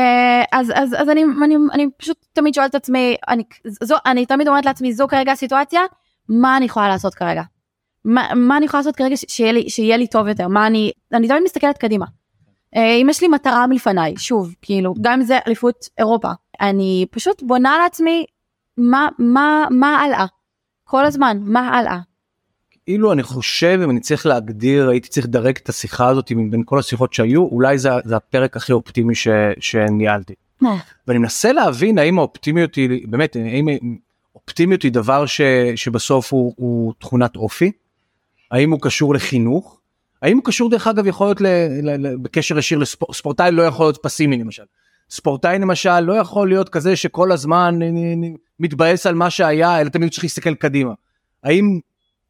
אז 0.52 0.71
אז 0.76 0.95
אז 0.97 1.10
אני 1.10 1.24
אני 1.45 1.56
אני 1.74 1.88
פשוט 1.97 2.17
תמיד 2.34 2.54
שואלת 2.54 2.69
את 2.69 2.76
עצמי 2.76 3.15
אני 3.28 3.43
זו 3.84 3.95
אני 4.06 4.26
תמיד 4.26 4.47
אומרת 4.47 4.65
לעצמי 4.65 4.93
זו 4.93 5.08
כרגע 5.08 5.32
הסיטואציה 5.32 5.82
מה 6.30 6.58
אני 6.58 6.65
יכולה 6.65 6.88
לעשות 6.88 7.15
כרגע. 7.15 7.41
מה, 8.06 8.32
מה 8.36 8.58
אני 8.58 8.65
יכולה 8.65 8.80
לעשות 8.80 8.95
כרגע 8.95 9.15
שיהיה 9.28 9.52
לי 9.52 9.69
שיהיה 9.69 9.97
לי 9.97 10.08
טוב 10.08 10.28
יותר 10.28 10.47
מה 10.47 10.67
אני 10.67 10.91
אני 11.13 11.28
תמיד 11.28 11.43
מסתכלת 11.43 11.78
קדימה. 11.78 12.06
אה, 12.75 12.95
אם 12.95 13.07
יש 13.10 13.21
לי 13.21 13.27
מטרה 13.27 13.67
מלפניי 13.67 14.13
שוב 14.17 14.55
כאילו 14.62 14.93
גם 15.01 15.13
אם 15.13 15.21
זה 15.21 15.39
אליפות 15.47 15.86
אירופה 15.97 16.29
אני 16.62 17.05
פשוט 17.12 17.43
בונה 17.43 17.77
לעצמי 17.84 18.25
מה 18.77 19.07
מה 19.19 19.65
מה 19.69 20.01
הלאה 20.01 20.25
כל 20.91 21.05
הזמן 21.05 21.38
מה 21.41 21.69
הלאה. 21.69 21.99
כאילו 22.86 23.13
אני 23.13 23.23
חושב 23.23 23.79
אם 23.84 23.89
אני 23.89 23.99
צריך 23.99 24.25
להגדיר 24.25 24.89
הייתי 24.89 25.10
צריך 25.10 25.25
לדרג 25.25 25.57
את 25.63 25.69
השיחה 25.69 26.07
הזאת 26.07 26.31
מבין 26.31 26.63
כל 26.65 26.79
השיחות 26.79 27.13
שהיו 27.13 27.41
אולי 27.41 27.77
זה, 27.77 27.89
זה 28.05 28.15
הפרק 28.15 28.57
הכי 28.57 28.73
אופטימי 28.73 29.15
ש, 29.15 29.27
שניהלתי. 29.60 30.34
ואני 31.07 31.19
מנסה 31.19 31.51
להבין 31.51 31.97
האם 31.97 32.19
האופטימיות 32.19 32.75
היא 32.75 33.07
באמת 33.07 33.36
האם 33.36 33.67
אופטימיות 34.36 34.81
היא 34.81 34.91
דבר 34.91 35.25
ש, 35.25 35.41
שבסוף 35.75 36.34
הוא, 36.34 36.53
הוא 36.57 36.93
תכונת 36.99 37.36
אופי 37.36 37.71
האם 38.51 38.71
הוא 38.71 38.79
קשור 38.81 39.13
לחינוך 39.13 39.81
האם 40.21 40.38
הוא 40.38 40.45
קשור 40.45 40.69
דרך 40.69 40.88
אגב 40.88 41.07
יכול 41.07 41.27
להיות 41.27 41.41
ל, 41.41 41.47
ל, 41.81 42.07
ל, 42.07 42.17
בקשר 42.17 42.57
ישיר 42.57 42.77
לספורטאי 42.77 43.51
לא 43.51 43.63
יכול 43.63 43.86
להיות 43.86 43.97
פסימי 44.03 44.38
למשל. 44.38 44.63
ספורטאי 45.10 45.60
למשל 45.60 45.99
לא 45.99 46.13
יכול 46.13 46.49
להיות 46.49 46.69
כזה 46.69 46.95
שכל 46.95 47.31
הזמן 47.31 47.79
מתבאס 48.60 49.05
על 49.05 49.15
מה 49.15 49.29
שהיה 49.29 49.81
אלא 49.81 49.89
תמיד 49.89 50.12
צריך 50.12 50.23
להסתכל 50.23 50.55
קדימה. 50.55 50.93
האם 51.43 51.79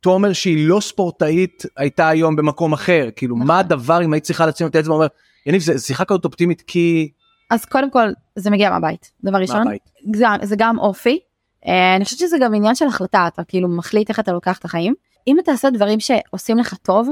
תומר 0.01 0.33
שהיא 0.33 0.67
לא 0.67 0.79
ספורטאית 0.79 1.63
הייתה 1.77 2.07
היום 2.07 2.35
במקום 2.35 2.73
אחר 2.73 3.09
כאילו 3.15 3.35
מה 3.35 3.59
הדבר 3.59 4.03
אם 4.03 4.13
היית 4.13 4.23
צריכה 4.23 4.45
לשים 4.45 4.67
את 4.67 4.75
האצבע 4.75 4.93
אומר 4.93 5.07
יניב 5.45 5.61
זה 5.61 5.79
שיחה 5.79 6.05
כזאת 6.05 6.25
אופטימית 6.25 6.61
כי 6.61 7.11
אז 7.49 7.65
קודם 7.65 7.91
כל 7.91 8.07
זה 8.35 8.49
מגיע 8.49 8.69
מהבית 8.69 9.11
דבר 9.23 9.37
ראשון 9.37 9.63
מהבית. 9.63 9.81
זה, 10.13 10.25
זה 10.41 10.55
גם 10.57 10.79
אופי 10.79 11.19
אה, 11.67 11.95
אני 11.95 12.05
חושבת 12.05 12.19
שזה 12.19 12.37
גם 12.41 12.55
עניין 12.55 12.75
של 12.75 12.87
החלטה 12.87 13.27
אתה 13.27 13.43
כאילו 13.43 13.67
מחליט 13.67 14.09
איך 14.09 14.19
אתה 14.19 14.31
לוקח 14.31 14.57
את 14.59 14.65
החיים 14.65 14.93
אם 15.27 15.39
אתה 15.39 15.51
עושה 15.51 15.69
דברים 15.69 15.99
שעושים 15.99 16.57
לך 16.57 16.73
טוב 16.73 17.09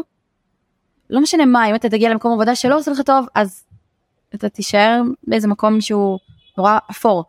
לא 1.10 1.22
משנה 1.22 1.46
מה 1.46 1.70
אם 1.70 1.76
אתה 1.76 1.90
תגיע 1.90 2.10
למקום 2.10 2.34
עבודה 2.34 2.56
שלא 2.56 2.78
עושה 2.78 2.92
לך 2.92 3.02
טוב 3.02 3.26
אז 3.36 3.64
אתה 4.36 4.50
תישאר 4.50 5.02
באיזה 5.28 5.48
מקום 5.48 5.82
שהוא 5.82 6.20
נורא 6.58 6.78
אפור. 6.92 7.24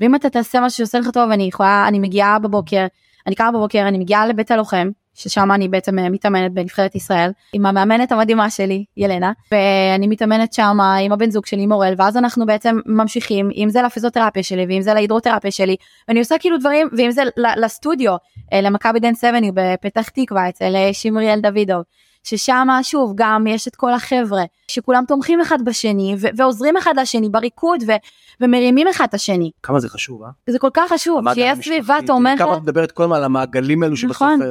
ואם 0.00 0.14
אתה 0.14 0.30
תעשה 0.30 0.60
משהו 0.60 0.76
שעושה 0.76 0.98
לך 0.98 1.10
טוב 1.10 1.30
אני 1.30 1.44
יכולה 1.44 1.84
אני 1.88 1.98
מגיעה 1.98 2.38
בבוקר 2.38 2.86
אני 3.26 3.34
קמה 3.34 3.52
בבוקר 3.52 3.88
אני 3.88 3.98
מגיעה 3.98 4.26
לבית 4.26 4.50
הלוחם 4.50 4.90
ששם 5.14 5.52
אני 5.52 5.68
בעצם 5.68 5.98
אה, 5.98 6.08
מתאמנת 6.08 6.52
בנבחרת 6.52 6.94
ישראל 6.94 7.30
עם 7.52 7.66
המאמנת 7.66 8.12
המדהימה 8.12 8.50
שלי 8.50 8.84
ילנה 8.96 9.32
ואני 9.52 10.06
מתאמנת 10.06 10.52
שם 10.52 10.78
עם 10.80 11.12
הבן 11.12 11.30
זוג 11.30 11.46
שלי 11.46 11.66
מורל 11.66 11.94
ואז 11.98 12.16
אנחנו 12.16 12.46
בעצם 12.46 12.78
ממשיכים 12.86 13.50
אם 13.56 13.70
זה 13.70 13.82
לפיזיותרפיה 13.82 14.42
שלי 14.42 14.66
ואם 14.68 14.82
זה 14.82 14.94
להידרותרפיה 14.94 15.50
שלי 15.50 15.76
ואני 16.08 16.20
עושה 16.20 16.38
כאילו 16.38 16.58
דברים 16.58 16.88
ואם 16.96 17.10
זה 17.10 17.22
לסטודיו 17.56 18.16
אה, 18.52 18.60
למכבי 18.60 19.00
דנס 19.00 19.24
אבניו 19.24 19.52
בפתח 19.54 20.08
תקווה 20.08 20.48
אצל 20.48 20.76
אה, 20.76 20.90
שמריאל 20.92 21.40
דוידוב 21.40 21.82
ששם 22.26 22.68
שוב 22.82 23.12
גם 23.14 23.46
יש 23.46 23.68
את 23.68 23.76
כל 23.76 23.92
החבר'ה 23.92 24.42
שכולם 24.68 25.04
תומכים 25.08 25.40
אחד 25.40 25.62
בשני 25.64 26.14
ו- 26.18 26.26
ועוזרים 26.36 26.76
אחד 26.76 26.94
לשני 26.98 27.28
בריקוד 27.28 27.82
ו- 27.86 27.92
ומרימים 28.40 28.88
אחד 28.88 29.04
את 29.08 29.14
השני 29.14 29.50
כמה 29.62 29.80
זה 29.80 29.88
חשוב 29.88 30.22
אה? 30.22 30.28
זה 30.50 30.58
כל 30.58 30.70
כך 30.74 30.92
חשוב 30.92 31.32
שיהיה. 31.34 31.56
סביבה 31.56 31.96
תומכת 32.06 32.38
כמה 32.38 32.56
את 32.56 32.62
מדברת 32.62 32.92
כל 32.92 33.02
הזמן 33.02 33.16
על 33.16 33.24
המעגלים 33.24 33.82
האלו 33.82 33.96
שבסוף 33.96 34.22
נכון. 34.22 34.42
אה, 34.42 34.48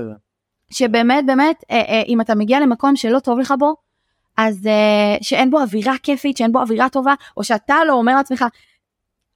שבאמת 0.72 1.26
באמת 1.26 1.64
אה, 1.72 1.76
אה, 1.82 2.02
אם 2.08 2.22
אתה 2.22 2.36
מגיע 2.36 2.60
למקום 2.60 2.96
שלא 2.96 3.20
טוב 3.20 3.40
לך 3.40 3.54
בו 3.60 3.76
אז 4.38 4.68
אה, 4.68 5.18
שאין 5.22 5.52
בו 5.52 5.60
אווירה 5.62 5.94
כיפית 6.04 6.38
שאין 6.38 6.52
בו 6.52 6.60
אווירה 6.60 6.90
טובה 6.90 7.14
או 7.38 7.44
שאתה 7.44 7.76
לא 7.88 7.94
אומר 7.94 8.16
לעצמך 8.16 8.46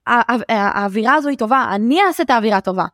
"ה- 0.07 0.11
ה- 0.11 0.53
ה- 0.53 0.79
האווירה 0.79 1.13
הזו 1.15 1.29
היא 1.29 1.37
טובה 1.37 1.65
אני 1.71 1.99
אעשה 2.07 2.23
את 2.23 2.29
האווירה 2.29 2.61
טובה. 2.61 2.85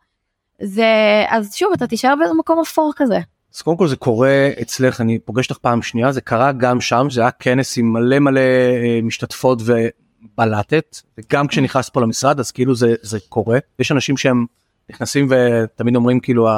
זה 0.61 0.85
אז 1.29 1.55
שוב 1.55 1.71
אתה 1.73 1.87
תישאר 1.87 2.15
באיזה 2.19 2.33
מקום 2.33 2.59
אפור 2.59 2.93
כזה. 2.95 3.19
אז 3.55 3.61
קודם 3.61 3.77
כל 3.77 3.87
זה 3.87 3.95
קורה 3.95 4.49
אצלך 4.61 5.01
אני 5.01 5.19
פוגש 5.19 5.49
אותך 5.49 5.59
פעם 5.61 5.81
שנייה 5.81 6.11
זה 6.11 6.21
קרה 6.21 6.51
גם 6.51 6.81
שם 6.81 7.07
זה 7.11 7.21
היה 7.21 7.31
כנס 7.31 7.77
עם 7.77 7.93
מלא 7.93 8.19
מלא 8.19 8.39
אה, 8.39 8.99
משתתפות 9.03 9.61
ובלטת 9.65 11.01
וגם 11.17 11.47
כשנכנס 11.47 11.89
פה 11.89 12.01
למשרד 12.01 12.39
אז 12.39 12.51
כאילו 12.51 12.75
זה 12.75 12.95
זה 13.01 13.19
קורה 13.29 13.59
יש 13.79 13.91
אנשים 13.91 14.17
שהם 14.17 14.45
נכנסים 14.89 15.27
ותמיד 15.29 15.95
אומרים 15.95 16.19
כאילו 16.19 16.49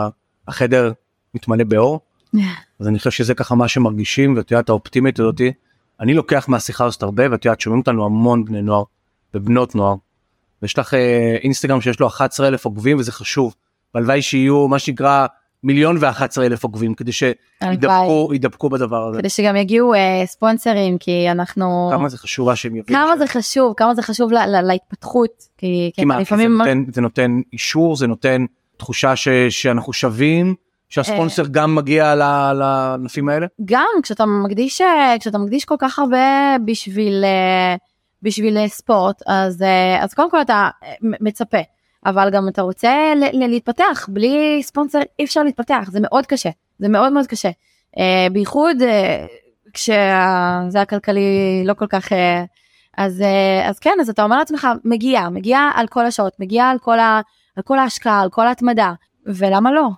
החדר 0.48 0.92
מתמלא 1.34 1.64
באור 1.64 2.00
אז 2.80 2.88
אני 2.88 2.98
חושב 2.98 3.12
שזה 3.12 3.34
ככה 3.34 3.56
מה 3.56 3.68
שמרגישים 3.68 4.38
ואת 4.38 4.52
יודעת 4.52 4.70
האופטימית 4.70 5.20
הזאתי 5.20 5.52
אני 6.00 6.14
לוקח 6.14 6.46
מהשיחה 6.50 6.86
הזאת 6.86 7.04
הרבה 7.04 7.24
ואת 7.32 7.46
יודעת 7.46 7.62
שומעים 7.62 7.80
אותנו 7.80 8.06
המון 8.06 8.46
בני 8.46 8.62
נוער 8.62 8.84
ובנות 9.34 9.76
נוער. 9.76 9.96
ויש 10.62 10.80
לך 10.80 10.94
אה, 10.94 11.38
אינסטגרם 11.44 11.82
שיש 11.82 12.00
לו 12.00 12.08
11 12.08 12.48
אלף 12.48 12.66
עוקבים 12.66 12.98
וזה 12.98 13.12
חשוב. 13.12 13.56
והלוואי 13.96 14.22
שיהיו 14.22 14.68
מה 14.68 14.80
שנקרא 14.80 15.28
מיליון 15.68 15.98
ו-11 16.00 16.42
אלף 16.42 16.64
עוקבים 16.64 16.94
כדי 16.94 17.12
שידבקו 17.12 18.30
ידבקו 18.34 18.70
בדבר 18.70 19.08
הזה. 19.08 19.20
כדי 19.20 19.30
שגם 19.30 19.56
יגיעו 19.56 19.94
אה, 19.94 20.24
ספונסרים 20.26 20.98
כי 20.98 21.32
אנחנו 21.32 21.90
כמה 21.92 22.10
זה 22.10 22.18
חשוב 22.18 22.56
שהם 22.56 22.76
יבינו. 22.76 23.00
כמה 23.00 23.14
ש- 23.16 23.20
זה 23.20 23.28
חשוב 23.28 23.74
כמה 23.78 23.96
זה 23.96 24.02
חשוב 24.02 24.32
ל- 24.32 24.38
ל- 24.38 24.62
להתפתחות 24.68 25.44
כי, 25.58 25.92
כי 25.94 26.06
מה, 26.06 26.14
כי 26.14 26.18
זה 26.18 26.22
לפעמים 26.22 26.58
נותן, 26.58 26.84
זה 26.94 27.02
נותן 27.02 27.40
אישור 27.54 27.96
זה 27.96 28.08
נותן 28.08 28.46
תחושה 28.78 29.16
ש, 29.16 29.28
שאנחנו 29.50 29.94
שווים 29.94 30.56
שהספונסר 30.90 31.44
אה. 31.44 31.48
גם 31.52 31.76
מגיע 31.76 32.16
לענפים 32.54 33.30
האלה. 33.30 33.48
גם 33.66 33.88
כשאתה 34.04 34.26
מקדיש 34.26 34.82
אה, 34.82 35.16
כשאתה 35.20 35.38
מקדיש 35.38 35.66
כל 35.66 35.76
כך 35.80 36.00
הרבה 36.00 36.56
בשביל 36.66 37.24
אה, 37.24 37.76
בשביל 38.22 38.58
אה, 38.58 38.68
ספורט 38.68 39.22
אז 39.28 39.64
אז 40.02 40.14
קודם 40.14 40.32
כל 40.32 40.42
אתה 40.42 40.70
מצפה 41.02 41.58
אבל 42.08 42.30
גם 42.30 42.48
אתה 42.48 42.62
רוצה 42.62 43.14
ל- 43.16 43.44
ל- 43.44 43.48
להתפתח 43.48 44.10
בלי 44.10 44.60
ספונסר 44.64 45.00
אי 45.20 45.26
אפשר 45.26 45.44
להתפתח 45.44 45.90
זה 45.92 46.00
מאוד 46.02 46.26
קשה 46.26 46.50
זה 46.80 46.90
מאוד 46.90 47.14
מאוד 47.14 47.28
קשה 47.28 47.50
אה, 47.98 48.28
בייחוד 48.32 48.82
אה, 48.82 49.26
כשזה 49.74 50.82
הכלכלי 50.82 51.64
לא 51.66 51.74
כל 51.74 51.88
כך 51.88 52.14
אה, 52.14 52.44
אז 52.98 53.22
אה, 53.22 53.70
אז 53.70 53.80
כן 53.80 53.98
אז 54.02 54.10
אתה 54.10 54.24
אומר 54.24 54.38
לעצמך 54.38 54.68
מגיע 54.86 55.30
מגיע 55.30 55.60
על 55.76 55.88
כל 55.88 56.06
השעות 56.06 56.34
מגיע 56.40 56.66
על 56.66 56.80
כל 56.80 57.00
ה, 57.00 57.22
על 57.56 57.64
כל 57.64 57.80
ההשקעה 57.80 58.22
על 58.22 58.30
כל 58.30 58.48
ההתמדה 58.48 58.94
ולמה 59.26 59.72
לא 59.72 59.90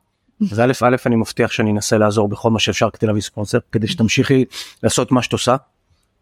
אז 0.51 0.59
א' 0.59 0.71
א' 0.83 0.95
אני 1.05 1.15
מבטיח 1.15 1.51
שאני 1.51 1.71
אנסה 1.71 1.97
לעזור 1.97 2.27
בכל 2.27 2.49
מה 2.49 2.59
שאפשר 2.59 2.89
כדי 2.89 3.07
להביא 3.07 3.21
ספונסר 3.21 3.57
כדי 3.71 3.87
שתמשיכי 3.87 4.45
לעשות 4.83 5.11
מה 5.11 5.21
שאת 5.21 5.33
עושה. 5.33 5.55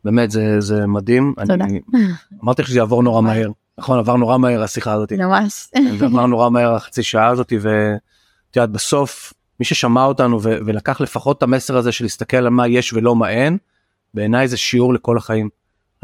באמת 0.03 0.31
זה 0.31 0.61
זה 0.61 0.87
מדהים. 0.87 1.33
תודה. 1.47 1.63
אני 1.65 1.81
אמרתי 2.43 2.61
לך 2.61 2.67
שזה 2.67 2.77
יעבור 2.77 3.03
נורא 3.03 3.21
מהר. 3.21 3.49
נכון 3.79 3.99
עבר 3.99 4.15
נורא 4.15 4.37
מהר 4.37 4.63
השיחה 4.63 4.93
הזאת. 4.93 5.11
ממש. 5.11 5.67
עבר 6.01 6.25
נורא 6.25 6.49
מהר 6.49 6.75
החצי 6.75 7.03
שעה 7.03 7.27
הזאת 7.27 7.53
ואת 7.61 8.55
יודעת 8.55 8.69
בסוף 8.69 9.33
מי 9.59 9.65
ששמע 9.65 10.03
אותנו 10.03 10.43
ו- 10.43 10.57
ולקח 10.65 11.01
לפחות 11.01 11.37
את 11.37 11.43
המסר 11.43 11.77
הזה 11.77 11.91
של 11.91 12.05
להסתכל 12.05 12.37
על 12.37 12.49
מה 12.49 12.67
יש 12.67 12.93
ולא 12.93 13.15
מה 13.15 13.29
אין 13.29 13.57
בעיניי 14.13 14.47
זה 14.47 14.57
שיעור 14.57 14.93
לכל 14.93 15.17
החיים. 15.17 15.49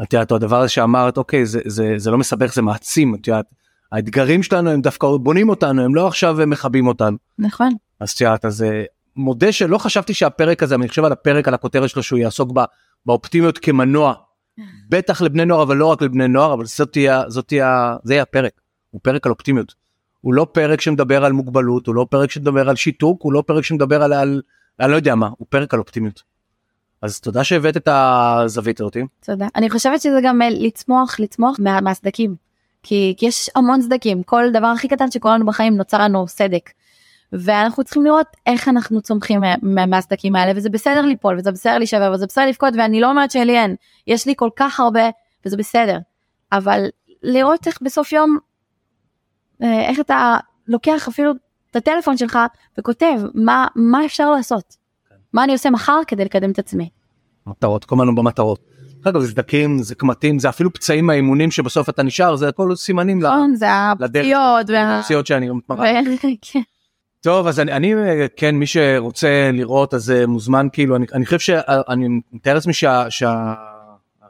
את 0.02 0.12
יודעת 0.12 0.32
הדבר 0.32 0.60
הזה 0.60 0.68
שאמרת 0.68 1.16
אוקיי 1.16 1.46
זה 1.46 1.60
זה 1.66 1.94
זה 1.96 2.10
לא 2.10 2.18
מסבך 2.18 2.54
זה 2.54 2.62
מעצים 2.62 3.14
את 3.14 3.28
יודעת. 3.28 3.44
האתגרים 3.92 4.42
שלנו 4.42 4.70
הם 4.70 4.80
דווקא 4.80 5.06
בונים 5.22 5.48
אותנו 5.48 5.84
הם 5.84 5.94
לא 5.94 6.06
עכשיו 6.06 6.36
מכבים 6.46 6.86
אותנו. 6.86 7.16
נכון. 7.38 7.72
אז 8.00 8.10
את 8.10 8.20
יודעת 8.20 8.44
אז 8.44 8.62
אה, 8.62 8.84
מודה 9.16 9.52
שלא 9.52 9.78
חשבתי 9.78 10.14
שהפרק 10.14 10.62
הזה 10.62 10.74
אני 10.74 10.88
חושב 10.88 11.04
על 11.04 11.12
הפרק 11.12 11.48
על 11.48 11.54
הכותרת 11.54 11.90
שלו 11.90 12.02
שהוא 12.02 12.18
יעסוק 12.18 12.52
בה, 12.52 12.64
באופטימיות 13.06 13.58
כמנוע 13.58 14.14
בטח 14.88 15.22
לבני 15.22 15.44
נוער 15.44 15.62
אבל 15.62 15.76
לא 15.76 15.86
רק 15.86 16.02
לבני 16.02 16.28
נוער 16.28 16.54
אבל 16.54 16.64
זאת 16.64 16.92
תהיה 16.92 17.22
זאת 17.28 17.48
תהיה 17.48 17.96
זה 18.04 18.14
יהיה 18.14 18.22
הפרק 18.22 18.60
הוא 18.90 19.00
פרק 19.04 19.26
על 19.26 19.32
אופטימיות. 19.32 19.74
הוא 20.20 20.34
לא 20.34 20.46
פרק 20.52 20.80
שמדבר 20.80 21.24
על 21.24 21.32
מוגבלות 21.32 21.86
הוא 21.86 21.94
לא 21.94 22.06
פרק 22.10 22.30
שמדבר 22.30 22.68
על 22.68 22.76
שיתוק 22.76 23.22
הוא 23.22 23.32
לא 23.32 23.42
פרק 23.46 23.64
שמדבר 23.64 24.02
על 24.02 24.12
על 24.12 24.42
אני 24.80 24.90
לא 24.90 24.96
יודע 24.96 25.14
מה 25.14 25.28
הוא 25.38 25.46
פרק 25.50 25.74
על 25.74 25.80
אופטימיות. 25.80 26.22
אז 27.02 27.20
תודה 27.20 27.44
שהבאת 27.44 27.76
את 27.76 27.88
הזווית 27.88 28.80
הזאתי. 28.80 29.02
תודה. 29.24 29.46
אני 29.56 29.70
חושבת 29.70 30.00
שזה 30.00 30.20
גם 30.22 30.42
אה, 30.42 30.48
לצמוח, 30.50 31.20
לצמוח 31.20 31.56
מה, 31.58 31.80
מהסדקים. 31.80 32.36
כי, 32.82 33.14
כי 33.16 33.26
יש 33.26 33.50
המון 33.54 33.82
סדקים, 33.82 34.22
כל 34.22 34.44
דבר 34.52 34.66
הכי 34.66 34.88
קטן 34.88 35.10
שקורה 35.10 35.34
לנו 35.34 35.46
בחיים 35.46 35.76
נוצר 35.76 35.98
לנו 35.98 36.28
סדק. 36.28 36.70
ואנחנו 37.38 37.84
צריכים 37.84 38.04
לראות 38.04 38.26
איך 38.46 38.68
אנחנו 38.68 39.00
צומחים 39.02 39.40
מה- 39.40 39.54
מה- 39.62 39.86
מהסדקים 39.86 40.36
האלה, 40.36 40.52
וזה 40.56 40.70
בסדר 40.70 41.02
ליפול, 41.02 41.38
וזה 41.38 41.52
בסדר 41.52 41.78
להישבר, 41.78 42.12
וזה 42.14 42.26
בסדר 42.26 42.46
לבכות, 42.46 42.74
ואני 42.78 43.00
לא 43.00 43.10
אומרת 43.10 43.30
שלי 43.30 43.58
אין, 43.58 43.76
יש 44.06 44.26
לי 44.26 44.34
כל 44.36 44.48
כך 44.56 44.80
הרבה, 44.80 45.10
וזה 45.46 45.56
בסדר. 45.56 45.98
אבל 46.52 46.84
לראות 47.22 47.66
איך 47.66 47.78
בסוף 47.82 48.12
יום, 48.12 48.38
אה, 49.62 49.88
איך 49.88 50.00
אתה 50.00 50.36
לוקח 50.68 51.08
אפילו 51.08 51.32
את 51.70 51.76
הטלפון 51.76 52.16
שלך 52.16 52.38
וכותב 52.78 53.14
מה, 53.34 53.66
מה 53.76 54.04
אפשר 54.04 54.30
לעשות. 54.30 54.76
מה 55.32 55.44
אני 55.44 55.52
עושה 55.52 55.70
מחר 55.70 55.98
כדי 56.06 56.24
לקדם 56.24 56.50
את 56.50 56.58
עצמי. 56.58 56.88
מטרות 57.46 57.84
כל 57.84 57.96
הזמן 58.00 58.14
במטרות. 58.14 58.58
אגב 59.08 59.20
זה 59.20 59.28
סדקים 59.30 59.78
זה 59.82 59.94
קמטים 59.94 60.38
זה 60.38 60.48
אפילו 60.48 60.72
פצעים 60.72 61.06
מהאימונים 61.06 61.50
שבסוף 61.50 61.88
אתה 61.88 62.02
נשאר 62.02 62.36
זה 62.36 62.48
הכל 62.48 62.76
סימנים 62.76 63.22
נכון, 63.22 63.54
זה 63.54 63.66
הפציעות 63.70 64.70
וה... 64.70 64.98
לפציעות 64.98 65.26
שאני 65.26 65.50
מתמרן. 65.50 66.04
ו- 66.06 66.26
כן. 66.52 66.60
טוב 67.24 67.46
אז 67.46 67.60
אני, 67.60 67.72
אני 67.72 67.94
כן 68.36 68.54
מי 68.54 68.66
שרוצה 68.66 69.50
לראות 69.52 69.94
אז 69.94 70.10
אה, 70.10 70.26
מוזמן 70.26 70.68
כאילו 70.72 70.96
אני, 70.96 71.06
אני 71.12 71.24
חושב 71.24 71.38
שאני 71.38 72.08
מתאר 72.32 72.54
לעצמי 72.54 72.72
שהרקע 72.72 73.54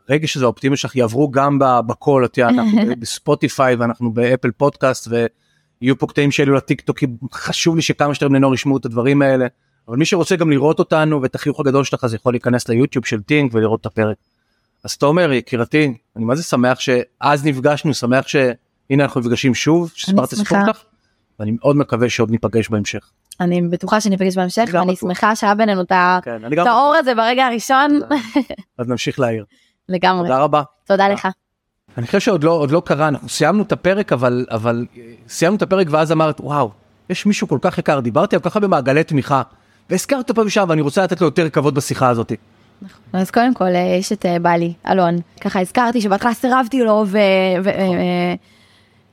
הרגש 0.08 0.36
הזה 0.36 0.44
האופטימי 0.44 0.76
שלך 0.76 0.96
יעברו 0.96 1.30
גם 1.30 1.58
בקול, 1.86 2.24
את 2.24 2.38
יודעת, 2.38 2.54
אנחנו 2.54 2.78
בספוטיפיי 3.00 3.74
ואנחנו 3.74 4.12
באפל 4.12 4.50
פודקאסט 4.50 5.08
ויהיו 5.10 5.98
פה 5.98 6.06
קטעים 6.06 6.30
שאלו 6.30 6.54
לטיק 6.54 6.80
טוקים, 6.80 7.16
חשוב 7.32 7.76
לי 7.76 7.82
שכמה 7.82 8.14
שיותר 8.14 8.28
בני 8.28 8.38
נוער 8.38 8.54
ישמעו 8.54 8.76
את 8.76 8.84
הדברים 8.84 9.22
האלה. 9.22 9.46
אבל 9.88 9.96
מי 9.96 10.04
שרוצה 10.04 10.36
גם 10.36 10.50
לראות 10.50 10.78
אותנו 10.78 11.22
ואת 11.22 11.34
החיוך 11.34 11.60
הגדול 11.60 11.84
שלך 11.84 12.04
אז 12.04 12.14
יכול 12.14 12.32
להיכנס 12.32 12.68
ליוטיוב 12.68 13.06
של 13.06 13.22
טינק 13.22 13.54
ולראות 13.54 13.80
את 13.80 13.86
הפרק. 13.86 14.16
אז 14.84 14.96
תומר 14.96 15.32
יקירתי 15.32 15.94
אני 16.16 16.24
מה 16.24 16.34
זה 16.34 16.42
שמח 16.42 16.80
שאז 16.80 17.46
נפגשנו 17.46 17.94
שמח 17.94 18.28
שהנה 18.28 19.04
אנחנו 19.04 19.20
נפגשים 19.20 19.54
שוב 19.54 19.90
שסיפרת 19.94 20.28
את 20.28 20.32
הסיפור 20.32 20.58
שלך. 20.66 20.84
ואני 21.40 21.52
מאוד 21.60 21.76
מקווה 21.76 22.08
שעוד 22.08 22.30
ניפגש 22.30 22.68
בהמשך. 22.68 23.10
אני 23.40 23.62
בטוחה 23.62 24.00
שניפגש 24.00 24.36
בהמשך 24.36 24.64
ואני 24.72 24.92
בטוח. 24.92 25.00
שמחה 25.00 25.36
שהיה 25.36 25.54
בינינו 25.54 25.80
את 25.80 25.92
כן, 26.22 26.52
את 26.52 26.66
האור 26.66 26.94
הזה 26.98 27.14
ברגע 27.14 27.46
הראשון 27.46 28.00
אז 28.78 28.88
נמשיך 28.88 29.20
להעיר. 29.20 29.44
לגמרי 29.88 30.28
תודה 30.28 30.38
רבה. 30.38 30.62
תודה 30.86 31.08
לך 31.08 31.28
אני 31.98 32.06
חושב 32.06 32.20
שעוד 32.20 32.44
לא 32.44 32.50
עוד 32.50 32.70
לא 32.70 32.82
קרה 32.84 33.08
אנחנו 33.08 33.28
סיימנו 33.28 33.62
את 33.62 33.72
הפרק 33.72 34.12
אבל 34.12 34.46
אבל 34.50 34.86
אה, 34.96 35.02
סיימנו 35.28 35.56
את 35.56 35.62
הפרק 35.62 35.86
ואז 35.90 36.12
אמרת 36.12 36.40
וואו 36.40 36.70
יש 37.10 37.26
מישהו 37.26 37.48
כל 37.48 37.58
כך 37.60 37.78
יקר 37.78 38.00
דיברתי 38.00 38.36
על 38.36 38.42
כל 38.42 38.50
כך 38.50 38.56
הרבה 38.56 38.68
מעגלי 38.68 39.04
תמיכה 39.04 39.42
והזכרת 39.90 40.18
אותו 40.18 40.34
פה 40.34 40.42
ושם 40.46 40.66
ואני 40.68 40.80
רוצה 40.80 41.04
לתת 41.04 41.20
לו 41.20 41.26
יותר 41.26 41.50
כבוד 41.50 41.74
בשיחה 41.74 42.08
הזאת. 42.08 42.32
אז 43.12 43.30
קודם 43.30 43.54
כל 43.54 43.64
אה, 43.64 43.96
יש 44.00 44.12
את 44.12 44.26
אה, 44.26 44.38
בעלי 44.38 44.72
אלון 44.88 45.16
ככה 45.40 45.60
הזכרתי 45.60 46.00
שבהתחלה 46.00 46.34
סירבתי 46.34 46.80
לו 46.82 47.04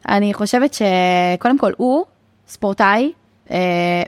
ואני 0.08 0.34
חושבת 0.34 0.74
שקודם 0.74 1.58
כל 1.58 1.72
הוא 1.78 2.06
ספורטאי 2.52 3.12
אה, 3.52 3.58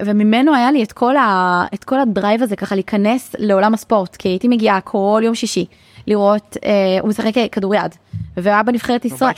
וממנו 0.06 0.56
היה 0.56 0.72
לי 0.72 0.84
את 0.84 0.92
כל, 0.92 1.18
ה, 1.18 1.66
את 1.74 1.84
כל 1.84 2.00
הדרייב 2.00 2.44
הזה 2.44 2.56
ככה 2.56 2.76
להיכנס 2.76 3.36
לעולם 3.40 3.74
הספורט 3.74 4.16
כי 4.16 4.30
הייתי 4.30 4.48
מגיעה 4.48 4.82
כל 4.82 5.22
יום 5.26 5.36
שישי 5.36 5.66
לראות 6.08 6.58
אה, 6.66 6.72
הוא 7.02 7.10
משחק 7.10 7.32
כדוריד 7.52 7.96
והוא 8.38 8.54
היה 8.54 8.64
בנבחרת 8.64 9.06
ישראל. 9.06 9.34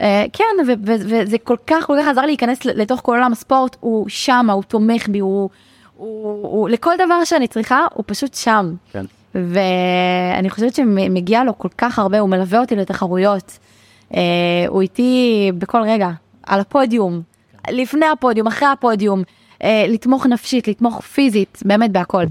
אה, 0.00 0.24
כן 0.32 0.44
וזה 0.84 1.38
כל 1.38 1.56
כך 1.66 1.86
כל 1.86 1.96
כך 2.00 2.08
עזר 2.08 2.20
לי 2.20 2.26
להיכנס 2.26 2.64
לתוך 2.64 3.00
כל 3.04 3.12
עולם 3.12 3.32
הספורט 3.32 3.76
הוא 3.80 4.08
שם 4.08 4.50
הוא 4.50 4.62
תומך 4.62 5.08
בי 5.08 5.18
הוא, 5.18 5.50
הוא, 5.96 6.42
הוא 6.42 6.68
לכל 6.68 6.94
דבר 7.06 7.24
שאני 7.24 7.48
צריכה 7.48 7.86
הוא 7.94 8.04
פשוט 8.06 8.34
שם 8.34 8.74
כן. 8.92 9.04
ואני 9.34 10.50
חושבת 10.50 10.74
שמגיע 10.74 11.44
לו 11.44 11.58
כל 11.58 11.68
כך 11.78 11.98
הרבה 11.98 12.18
הוא 12.18 12.28
מלווה 12.28 12.60
אותי 12.60 12.76
לתחרויות 12.76 13.58
אה, 14.14 14.20
הוא 14.68 14.82
איתי 14.82 15.50
בכל 15.58 15.82
רגע 15.82 16.10
על 16.46 16.60
הפודיום 16.60 17.31
לפני 17.70 18.06
הפודיום 18.06 18.46
אחרי 18.46 18.68
הפודיום 18.68 19.22
אה, 19.62 19.84
לתמוך 19.88 20.26
נפשית 20.26 20.68
לתמוך 20.68 21.00
פיזית 21.00 21.58
באמת 21.64 21.92
בהכל 21.92 22.24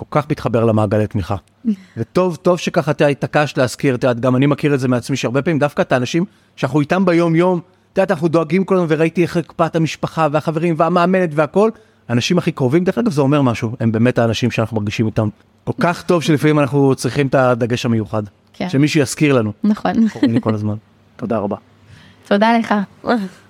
כל 0.00 0.20
כך 0.20 0.30
מתחבר 0.30 0.64
למעגלי 0.64 1.06
תמיכה. 1.06 1.36
וטוב 1.96 2.36
טוב 2.36 2.58
שככה 2.58 2.90
אתה 2.90 3.06
התעקשת 3.06 3.58
להזכיר 3.58 3.94
את 3.94 4.04
יודעת 4.04 4.20
גם 4.20 4.36
אני 4.36 4.46
מכיר 4.46 4.74
את 4.74 4.80
זה 4.80 4.88
מעצמי 4.88 5.16
שהרבה 5.16 5.42
פעמים 5.42 5.58
דווקא 5.58 5.82
את 5.82 5.92
האנשים 5.92 6.24
שאנחנו 6.56 6.80
איתם 6.80 7.04
ביום 7.04 7.36
יום. 7.36 7.60
את 7.92 7.98
יודעת 7.98 8.10
אנחנו 8.10 8.28
דואגים 8.28 8.64
כל 8.64 8.74
הזמן 8.74 8.86
וראיתי 8.88 9.22
איך 9.22 9.36
הקפאת 9.36 9.76
המשפחה 9.76 10.28
והחברים 10.32 10.74
והמאמנת 10.78 11.30
והכל. 11.32 11.70
האנשים 12.08 12.38
הכי 12.38 12.52
קרובים 12.52 12.84
דרך 12.84 12.98
אגב 12.98 13.12
זה 13.12 13.20
אומר 13.20 13.42
משהו 13.42 13.76
הם 13.80 13.92
באמת 13.92 14.18
האנשים 14.18 14.50
שאנחנו 14.50 14.76
מרגישים 14.76 15.06
איתם. 15.06 15.28
כל 15.64 15.72
כך 15.80 16.02
טוב 16.02 16.22
שלפעמים 16.22 16.58
אנחנו 16.58 16.94
צריכים 16.94 17.26
את 17.26 17.34
הדגש 17.34 17.86
המיוחד. 17.86 18.22
כן. 18.52 18.68
שמישהו 18.68 19.00
יזכיר 19.00 19.34
לנו. 19.34 19.52
נכון 19.64 20.08
קוראים 20.08 20.32
לי 20.32 20.40
כל 20.40 20.54
הזמן. 20.54 20.74
תודה 21.16 21.38
רבה. 21.38 21.56
תודה 22.26 22.58
לך. 22.58 22.74